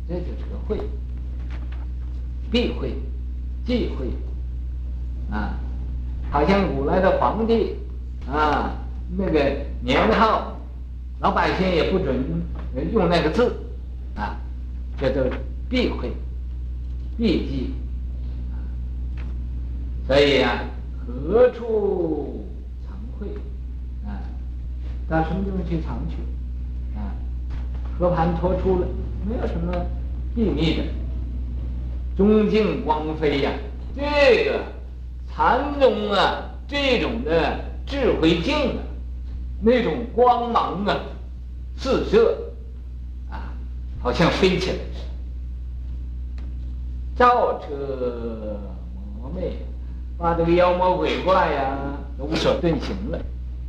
[0.07, 0.79] 这就是个讳，
[2.49, 2.93] 避讳，
[3.65, 4.05] 忌讳，
[5.31, 5.57] 啊，
[6.29, 7.75] 好像古来的皇帝
[8.31, 8.75] 啊，
[9.17, 9.39] 那个
[9.81, 10.55] 年号，
[11.19, 12.23] 老百姓也不准
[12.93, 13.55] 用那个字，
[14.15, 14.37] 啊，
[14.99, 15.29] 这都
[15.67, 16.11] 避讳，
[17.17, 17.73] 避忌，
[20.07, 20.63] 所以啊，
[21.05, 22.45] 何处？
[23.17, 23.27] 会，
[24.05, 24.19] 啊，
[25.07, 26.17] 到什么地方去藏去？
[26.97, 27.15] 啊，
[27.97, 28.87] 和盘托出了，
[29.27, 29.73] 没有什么
[30.35, 30.83] 秘密的，
[32.15, 33.51] 中径光飞呀、
[33.95, 34.61] 这个
[35.29, 38.79] 禅宗啊，这种的智慧境啊，
[39.61, 40.97] 那种光芒啊，
[41.77, 42.37] 四射，
[43.29, 43.51] 啊，
[44.01, 45.01] 好像飞起来似
[46.37, 46.45] 的，
[47.17, 48.57] 照彻
[49.19, 49.57] 魔魅，
[50.17, 53.19] 把这个妖魔鬼怪呀、都无所遁形了，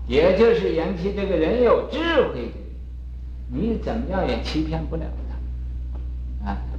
[0.07, 2.53] 也就是言其这个人有智慧的人，
[3.51, 5.03] 你怎么样也欺骗不了。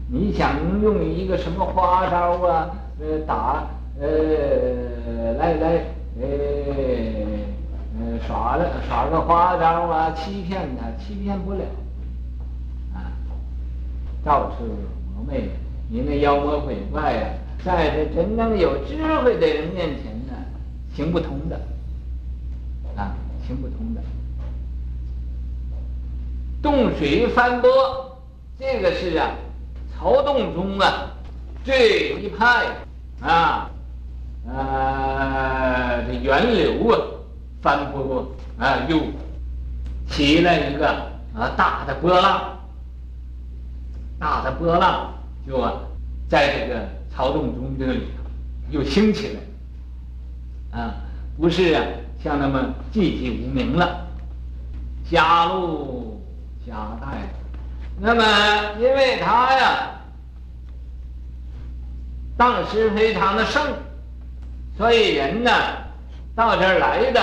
[0.10, 3.68] 你想用一个什么花招啊，呃，打，
[4.00, 5.84] 呃，来来，
[6.20, 6.28] 呃，
[8.00, 11.60] 呃，耍了耍个花招啊，欺骗他，欺骗不了。
[12.96, 13.12] 啊，
[14.24, 14.64] 到处
[15.14, 15.50] 魔魅，
[15.90, 17.46] 你那妖魔鬼怪呀、啊。
[17.66, 20.34] 在这真正有智慧的人面前呢，
[20.96, 21.60] 行不通的，
[22.96, 23.12] 啊，
[23.46, 24.02] 行不通的。
[26.62, 27.70] 洞水翻波，
[28.58, 29.32] 这个是啊，
[29.98, 31.12] 曹洞宗啊，
[31.64, 32.68] 这一派
[33.22, 33.70] 啊，
[34.48, 37.00] 呃，这源流啊，
[37.62, 39.00] 翻波啊，又
[40.08, 40.88] 起了一个
[41.36, 42.60] 啊大的波浪，
[44.20, 45.14] 大的波浪
[45.48, 45.74] 就啊，
[46.30, 46.98] 在这个。
[47.18, 48.30] 曹洞宗这里头
[48.70, 49.36] 又兴起
[50.72, 50.94] 来，啊，
[51.36, 51.84] 不是啊，
[52.24, 54.06] 像那么寂寂无名了，
[55.10, 56.22] 加入
[56.64, 57.28] 加代，
[58.00, 58.24] 那么
[58.80, 59.90] 因为他呀，
[62.38, 63.62] 当时非常的盛，
[64.78, 65.52] 所以人呢
[66.36, 67.20] 到这儿来的，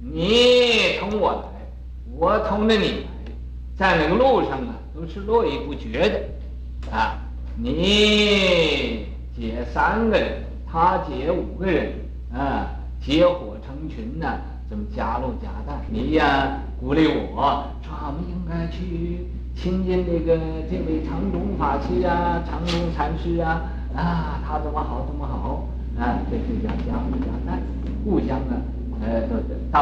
[0.00, 1.60] 你同我来，
[2.16, 3.32] 我同着你来，
[3.76, 6.20] 在那个路上啊，都是络绎不绝的，
[6.90, 7.18] 啊。
[7.56, 9.06] 你
[9.36, 11.92] 结三个人，他结五个人，
[12.32, 12.66] 啊，
[13.00, 14.26] 结伙成群呢，
[14.68, 15.78] 怎么加入加代？
[15.88, 20.36] 你呀，鼓励我说，我们应该去亲近这个
[20.70, 23.62] 这位长中法师啊，长中禅师啊，
[23.94, 25.66] 啊，他怎么好怎么好，
[25.98, 27.60] 啊，这就叫加入加代，
[28.04, 28.60] 互相啊，
[29.00, 29.36] 呃，到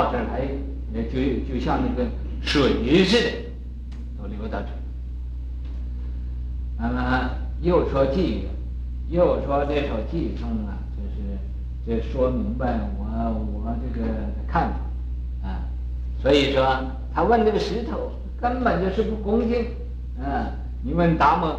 [0.04, 0.48] 到这儿来，
[0.94, 2.08] 呃，就就像那个
[2.42, 3.30] 水似的，
[4.20, 4.78] 都流到这儿，
[6.78, 7.30] 那么。
[7.62, 8.48] 又说偈语，
[9.08, 11.38] 又说这首偈中啊，就是
[11.86, 13.06] 这说明白我
[13.54, 14.04] 我这个
[14.48, 15.62] 看法啊，
[16.20, 16.76] 所以说
[17.14, 18.10] 他问这个石头
[18.42, 19.66] 根本就是不恭敬
[20.20, 20.50] 啊，
[20.82, 21.58] 你问达摩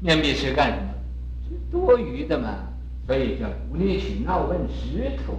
[0.00, 0.88] 面壁时干什么？
[1.48, 2.54] 是多余的嘛，
[3.06, 5.34] 所以叫无理取闹问石头，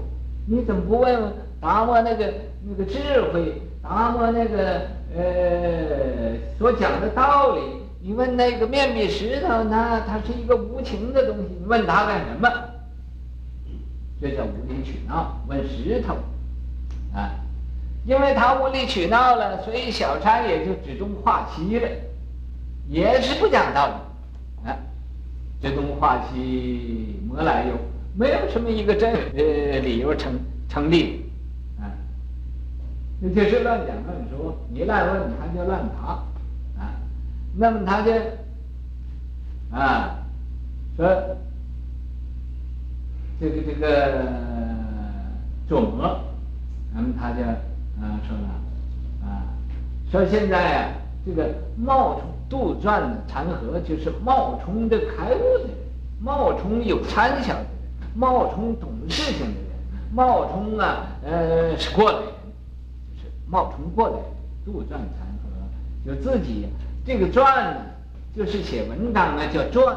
[0.45, 2.33] 你怎么不问问达摩那个
[2.67, 2.99] 那个智
[3.31, 4.81] 慧，达摩那个
[5.15, 7.61] 呃所讲的道理？
[8.01, 10.03] 你问那个面壁石头呢？
[10.05, 12.47] 它是一个无情的东西，你问他干什么？
[14.21, 15.41] 这叫无理取闹。
[15.47, 16.15] 问石头，
[17.15, 17.33] 啊，
[18.05, 21.89] 因为他无理取闹了，所以小禅也就只中化西了，
[22.87, 24.77] 也是不讲道理，啊，
[25.61, 27.73] 只中化稀，没来由，
[28.15, 30.39] 没有什么一个真呃理由成
[30.69, 31.25] 成立，
[31.79, 31.89] 啊，
[33.19, 36.23] 那就是乱讲乱说，你乱问他就乱答。
[36.77, 36.93] 啊
[37.57, 38.11] 那么他就
[39.71, 40.19] 啊
[40.97, 41.07] 说
[43.39, 44.23] 这个这个
[45.67, 46.19] 做魔，
[46.93, 47.37] 那么他就
[48.01, 48.49] 啊说呢
[49.23, 49.43] 啊。
[50.11, 50.91] 说现在啊
[51.25, 55.77] 这个冒充杜撰的禅和就是冒充的开悟的人，
[56.21, 59.79] 冒充有参想的人，冒充懂事情的人，
[60.13, 62.27] 冒充啊呃是过来人，
[63.15, 64.23] 就是冒充过来人，
[64.65, 66.67] 杜撰禅和就自己。
[67.03, 67.77] 这个撰呢，
[68.35, 69.95] 就是写文章呢叫撰，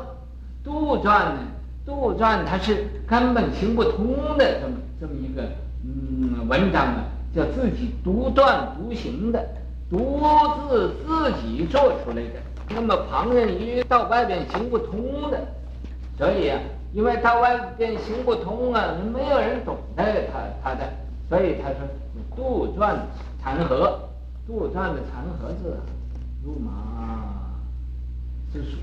[0.64, 1.38] 杜撰呢，
[1.86, 5.42] 杜撰它是根本行不通的这么这么一个
[5.84, 7.04] 嗯文章呢，
[7.34, 9.44] 叫自己独断独行的，
[9.90, 10.20] 独
[10.68, 12.40] 自自己做出来的。
[12.70, 15.40] 那么旁人一到外边行不通的，
[16.18, 16.60] 所以啊，
[16.92, 20.86] 因为到外边行不通啊，没有人懂得他他的，
[21.28, 21.78] 所以他说
[22.36, 22.96] 杜撰
[23.42, 23.98] 残荷，
[24.46, 25.76] 杜撰的残荷字。
[26.44, 27.34] 如麻
[28.52, 28.76] 是鼠，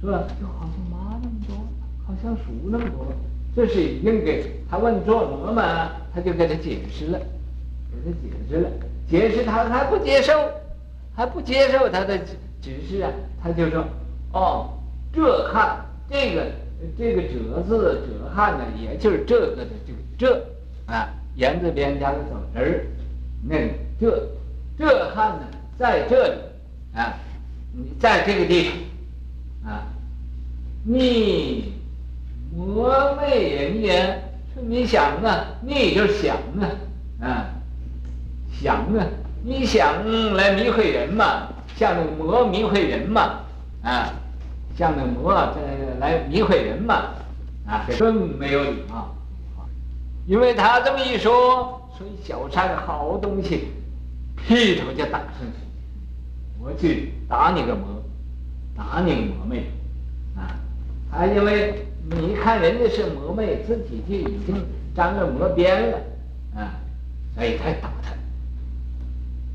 [0.00, 0.22] 是吧？
[0.40, 1.56] 就好像麻那么多，
[2.06, 3.06] 好像鼠那么多。
[3.56, 5.90] 这是已经给他问做什么嘛？
[6.14, 7.20] 他就给他解释了，
[8.02, 8.70] 给他解释了，
[9.08, 10.32] 解释他还不接受，
[11.14, 12.18] 还不接受他的
[12.60, 13.10] 指示啊？
[13.42, 13.84] 他就说
[14.32, 14.70] ：“哦，
[15.12, 16.46] 这汉这个
[16.98, 20.46] 这个折字折汉呢，也就是这个的这个这
[20.92, 22.86] 啊，言字边加个走字儿，
[23.42, 23.56] 那
[24.00, 24.28] 这
[24.78, 25.46] 这汉呢，
[25.78, 26.34] 在这里。”
[26.94, 27.12] 啊，
[27.72, 28.70] 你在这个地
[29.64, 29.82] 方，啊，
[30.84, 31.72] 你
[32.54, 34.06] 魔魅人也，
[34.54, 36.70] 说你想啊，你就是想啊，
[37.20, 37.53] 啊，
[38.60, 39.06] 想啊，
[39.42, 43.40] 你想来迷惑人嘛，像那个魔迷惑人嘛，
[43.82, 44.12] 啊，
[44.76, 45.60] 像那个魔在
[45.98, 46.94] 来迷惑人嘛，
[47.66, 49.14] 啊，更没有礼貌，
[50.26, 53.68] 因为他这么一说，所以小禅好东西，
[54.36, 55.64] 劈头就打上去。
[56.58, 58.02] 我去打你个魔，
[58.74, 59.66] 打你个魔妹，
[60.34, 60.56] 啊！
[61.12, 64.64] 他因为你看人家是魔妹，自己就已经
[64.96, 65.98] 沾了魔边了，
[66.56, 66.80] 啊！
[67.34, 68.13] 所以才打他。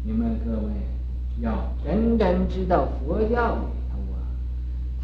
[0.04, 0.72] 你们各位
[1.42, 1.52] 要
[1.84, 4.24] 真正知道佛教里头啊，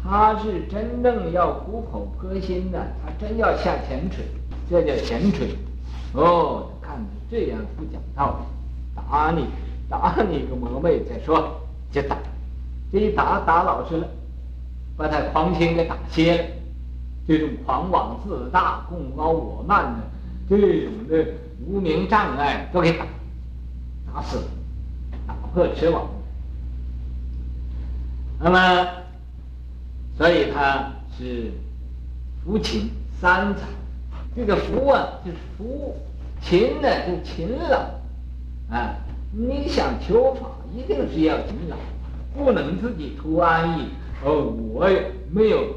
[0.02, 4.24] 他是真正要苦口婆心的，他真要下前锤，
[4.70, 5.54] 这叫前锤。
[6.14, 6.98] 哦，看
[7.30, 8.46] 这样不讲道理，
[8.96, 9.44] 打你，
[9.88, 11.60] 打你个魔妹再说，
[11.92, 12.16] 就打，
[12.90, 14.08] 这一打打老实了，
[14.96, 16.44] 把他狂心给打歇了，
[17.28, 20.00] 这种狂妄自大、贡高我慢的
[20.48, 21.32] 这种的
[21.66, 23.04] 无名障碍都给打，
[24.12, 24.44] 打死了。
[25.56, 26.06] 打破痴妄，
[28.38, 28.88] 那么，
[30.18, 31.50] 所以他是
[32.44, 33.62] 扶勤三才。
[34.36, 35.94] 这个扶啊，就是扶；
[36.42, 37.78] 勤呢，就勤劳。
[38.70, 38.96] 啊，
[39.32, 41.76] 你想求法，一定是要勤劳，
[42.36, 43.84] 不能自己图安逸。
[44.26, 45.74] 哦，我也没有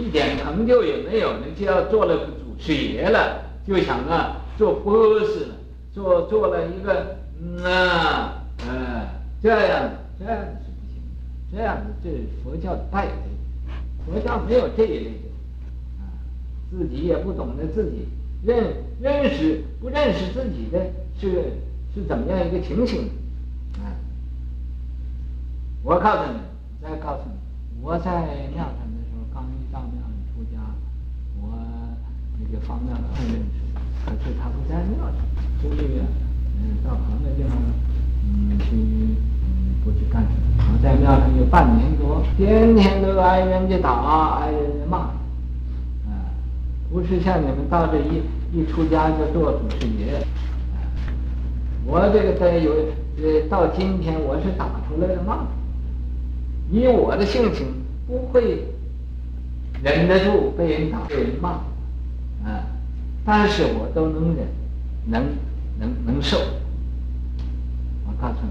[0.00, 5.54] 一点成就也没有，你就要做了个祖师爷了，就想啊做博士了，
[5.92, 8.34] 做做了一个嗯啊。
[9.40, 13.12] 这样这样是不行的，这样子这是佛教的败类，
[14.04, 15.28] 佛教没有这一类的，
[16.00, 16.10] 啊，
[16.70, 18.08] 自己也不懂得自己
[18.44, 21.52] 认认识不认识自己的是
[21.94, 23.10] 是怎么样一个情形，
[23.78, 23.94] 啊，
[25.84, 26.38] 我告诉你，
[26.82, 30.58] 再告诉你，我在庙上的时候，刚一到庙里出家，
[31.40, 31.54] 我
[32.40, 33.62] 那个方丈很认识，
[34.04, 35.14] 可是他不在庙上，
[35.62, 36.02] 出去
[36.60, 37.52] 嗯到旁的地方。
[38.24, 40.64] 嗯，去嗯不去干什么？
[40.72, 44.98] 我在庙上有半年多，天天都挨人家打，挨人家骂，
[46.06, 46.28] 啊，
[46.90, 50.16] 不是像你们到这一一出家就做祖师爷，
[50.74, 50.84] 啊，
[51.86, 52.72] 我这个在有
[53.18, 55.46] 呃到今天我是打出来的骂，
[56.70, 57.66] 以我的性情
[58.06, 58.64] 不会
[59.82, 61.50] 忍得住被人打被人骂，
[62.44, 62.66] 啊，
[63.24, 64.46] 但是我都能忍，
[65.06, 65.22] 能
[65.78, 66.36] 能能受。
[68.20, 68.50] 告诉你，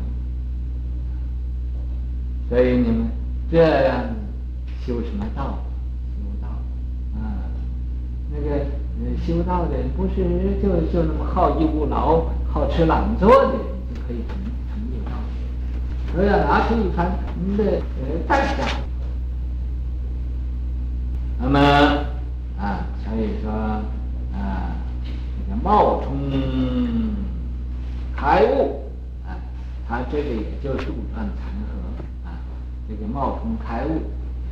[2.47, 3.09] 所以你们
[3.51, 4.05] 这样
[4.86, 5.59] 修什么道？
[6.15, 6.47] 修道
[7.20, 7.51] 啊，
[8.32, 8.65] 那个
[9.26, 10.24] 修道的不是
[10.61, 13.51] 就就那么好逸恶劳、好吃懒做的
[13.93, 14.38] 就可以成
[14.72, 15.11] 成就道，
[16.15, 17.11] 都要拿出一番
[17.45, 18.63] 你的呃代价。
[21.39, 21.59] 那么
[22.57, 24.72] 啊，所以说啊，
[25.03, 26.32] 这个冒充
[28.15, 28.86] 开悟。
[29.89, 32.35] 他这个也就杜撰残荷啊，
[32.89, 34.01] 这个冒充开悟，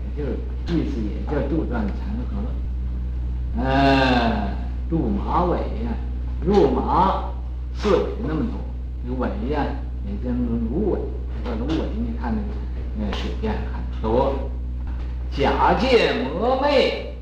[0.07, 0.31] 也就
[0.73, 3.61] 意思也叫杜撰残荷。
[3.61, 4.49] 呃，
[4.89, 5.91] 入马尾呀，
[6.41, 7.25] 入马
[7.73, 8.53] 四尾那么多，
[9.05, 9.65] 这尾呀
[10.05, 10.99] 也叫芦苇，
[11.43, 14.33] 这芦苇你看那个呃水淀很多。
[15.31, 17.13] 假借魔魅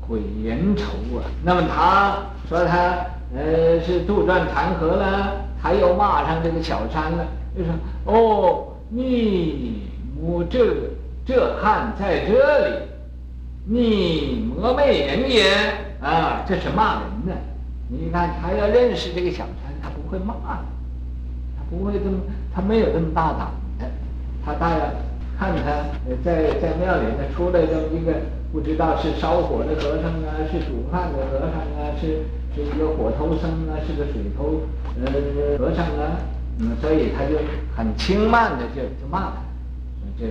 [0.00, 0.84] 毁人愁
[1.18, 2.16] 啊，那么他
[2.48, 3.04] 说他
[3.34, 5.41] 呃是杜撰残荷了。
[5.62, 7.24] 还要骂上这个小三了，
[7.56, 7.72] 就说
[8.04, 9.82] ：“哦，你
[10.20, 10.58] 我这
[11.24, 12.74] 这汉在这里，
[13.64, 15.44] 你魔媚人也
[16.00, 16.44] 啊！
[16.48, 17.32] 这是骂人的。
[17.88, 20.64] 你看他要认识这个小三，他不会骂的，
[21.56, 22.18] 他不会这么，
[22.52, 23.48] 他没有这么大胆
[23.78, 23.86] 的。
[24.44, 24.80] 他大要
[25.38, 25.84] 看他
[26.24, 28.12] 在在庙里呢出来这么一个
[28.52, 32.24] 不知道是烧火的和尚啊，是煮饭的和尚啊，是
[32.54, 34.60] 是一个火头僧啊，是个水头。”
[34.94, 36.18] 呃，和尚啊，
[36.58, 37.38] 嗯，所以他就
[37.74, 39.36] 很轻慢的就就骂他，
[40.18, 40.26] 这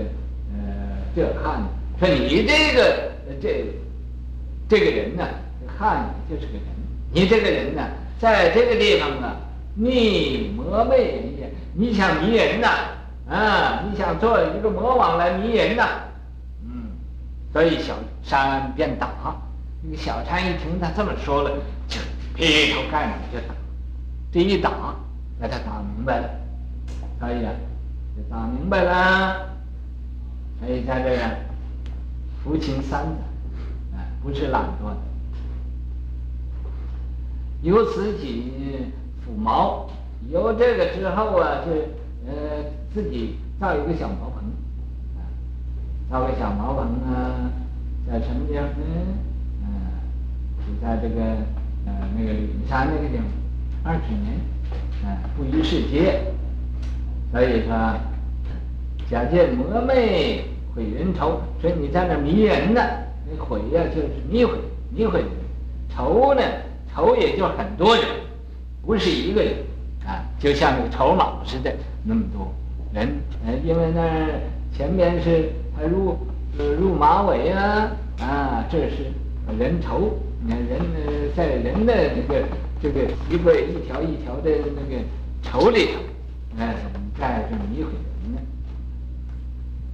[0.54, 1.64] 呃这汉，
[2.00, 3.12] 说你这个
[3.42, 3.66] 这
[4.70, 5.24] 这个人呢，
[5.80, 6.62] 汉就是个人，
[7.12, 7.82] 你这个人呢，
[8.20, 9.36] 在这个地方啊，
[9.74, 11.24] 你魔魅人。
[11.40, 12.68] 家，你想迷人呐，
[13.28, 15.88] 啊，你想做一个魔王来迷人呐，
[16.66, 16.92] 嗯，
[17.52, 19.10] 所以小三便打，
[19.84, 21.52] 那个小三一听他这么说了，
[21.88, 22.00] 就
[22.36, 23.56] 劈头盖脑就打。
[24.32, 24.70] 这一打，
[25.40, 26.30] 把他打明白了，
[27.20, 27.52] 可以啊，
[28.16, 29.50] 就打明白了。
[30.60, 31.36] 所以在这个
[32.44, 34.98] 扶勤三才，啊，不是懒惰的。
[37.64, 38.54] 由自己
[39.26, 39.90] 抚毛，
[40.30, 41.72] 有这个之后啊，就
[42.32, 42.64] 呃
[42.94, 44.44] 自己造一个小茅棚，
[46.10, 47.50] 造个小茅棚啊，
[48.08, 49.31] 在什么地方呢？
[50.68, 51.22] 你，在这个
[51.86, 53.26] 呃那个灵山那个地方。
[53.84, 54.38] 二十年，
[55.04, 56.22] 啊，不于世界，
[57.32, 57.96] 所以说，
[59.10, 60.46] 假借魔魅
[60.76, 62.82] 毁人头，所以你在那迷人呢，
[63.28, 64.54] 那毁呀就是迷毁，
[64.92, 65.30] 迷毁人。
[65.90, 66.42] 头呢，
[66.94, 68.06] 头也就很多人，
[68.86, 69.56] 不是一个人，
[70.06, 72.54] 啊，就像那个头脑似的那么多
[72.94, 73.10] 人，
[73.48, 74.28] 呃，因为那
[74.78, 76.16] 前面是他入
[76.60, 79.12] 呃入马尾啊，啊，这是
[79.58, 80.12] 人头，
[80.44, 82.44] 你看人呃在人的这个。
[82.84, 85.04] 这个一个一条一条的那个
[85.44, 86.00] 头里头，
[86.58, 87.92] 哎，怎么在这么一回
[88.24, 88.42] 人呢？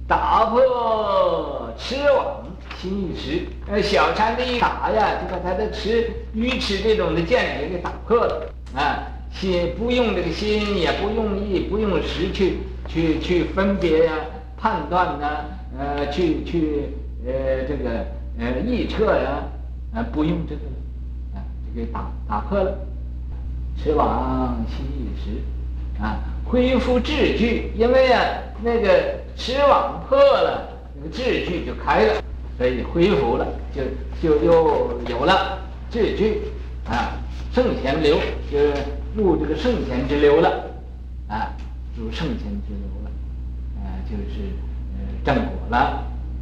[0.06, 2.46] 打破痴网
[2.78, 9.04] 心意识，呃，小禅的一打呀，就把他的池鱼池这种的见解给打破了啊！
[9.30, 14.14] 心不用这个心，也不用意，不用识去去去分别呀、
[14.56, 15.44] 判断呐，
[15.78, 16.88] 呃，去去
[17.26, 18.06] 呃这个
[18.38, 19.42] 呃臆测呀，
[19.94, 20.62] 啊，不用这个，
[21.34, 22.78] 啊，就给打打破了。
[23.76, 28.20] 池网心意识，啊，恢复秩序，因为啊，
[28.62, 32.22] 那个池网破了，那个秩序就开了。
[32.58, 33.82] 所以恢复了，就
[34.20, 35.60] 就又有了
[35.92, 36.42] 秩序
[36.90, 37.14] 啊，
[37.52, 38.18] 圣贤流
[38.50, 38.74] 就是
[39.14, 40.48] 入这个圣贤之流了
[41.28, 41.54] 啊，
[41.96, 43.10] 入圣贤之流了，
[43.78, 44.50] 啊，就是
[44.98, 45.78] 呃正果了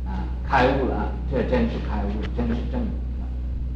[0.07, 2.91] 啊，开悟了，这真是开悟，真是正果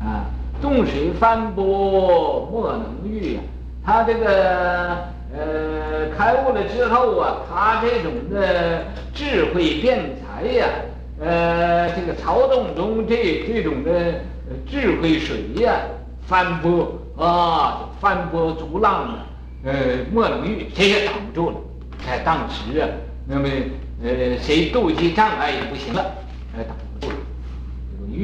[0.01, 0.27] 啊。
[0.61, 3.43] 众水翻波莫能御啊，
[3.85, 4.97] 他这个
[5.35, 8.85] 呃开悟了之后啊，他这种的
[9.15, 10.67] 智慧辩才呀。
[11.23, 14.23] 呃，这个曹洞宗这这种的
[14.67, 15.81] 智慧水呀，
[16.27, 19.27] 翻波啊，翻波逐浪啊，
[19.65, 19.73] 呃，
[20.11, 21.57] 莫能御，谁也挡不住了。
[22.07, 22.89] 在当时啊，
[23.27, 23.47] 那么
[24.03, 26.03] 呃，谁构筑障碍也不行了，
[26.57, 26.75] 呃，挡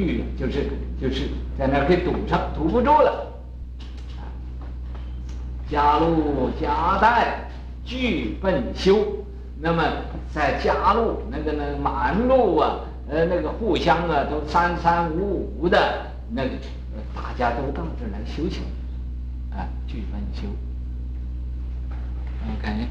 [0.05, 0.23] 玉。
[0.37, 0.69] 就是
[1.01, 1.27] 就是
[1.57, 3.27] 在那儿给堵上，堵不住了。
[5.69, 7.49] 迦路迦代
[7.83, 8.99] 俱奔修。
[9.59, 9.83] 那么
[10.31, 12.77] 在迦路那个那个满路啊，
[13.09, 16.51] 呃，那个互相啊都三三五五的，那个
[17.15, 18.61] 大家都到这儿来修行，
[19.51, 20.47] 啊，俱奔修。
[22.53, 22.87] OK。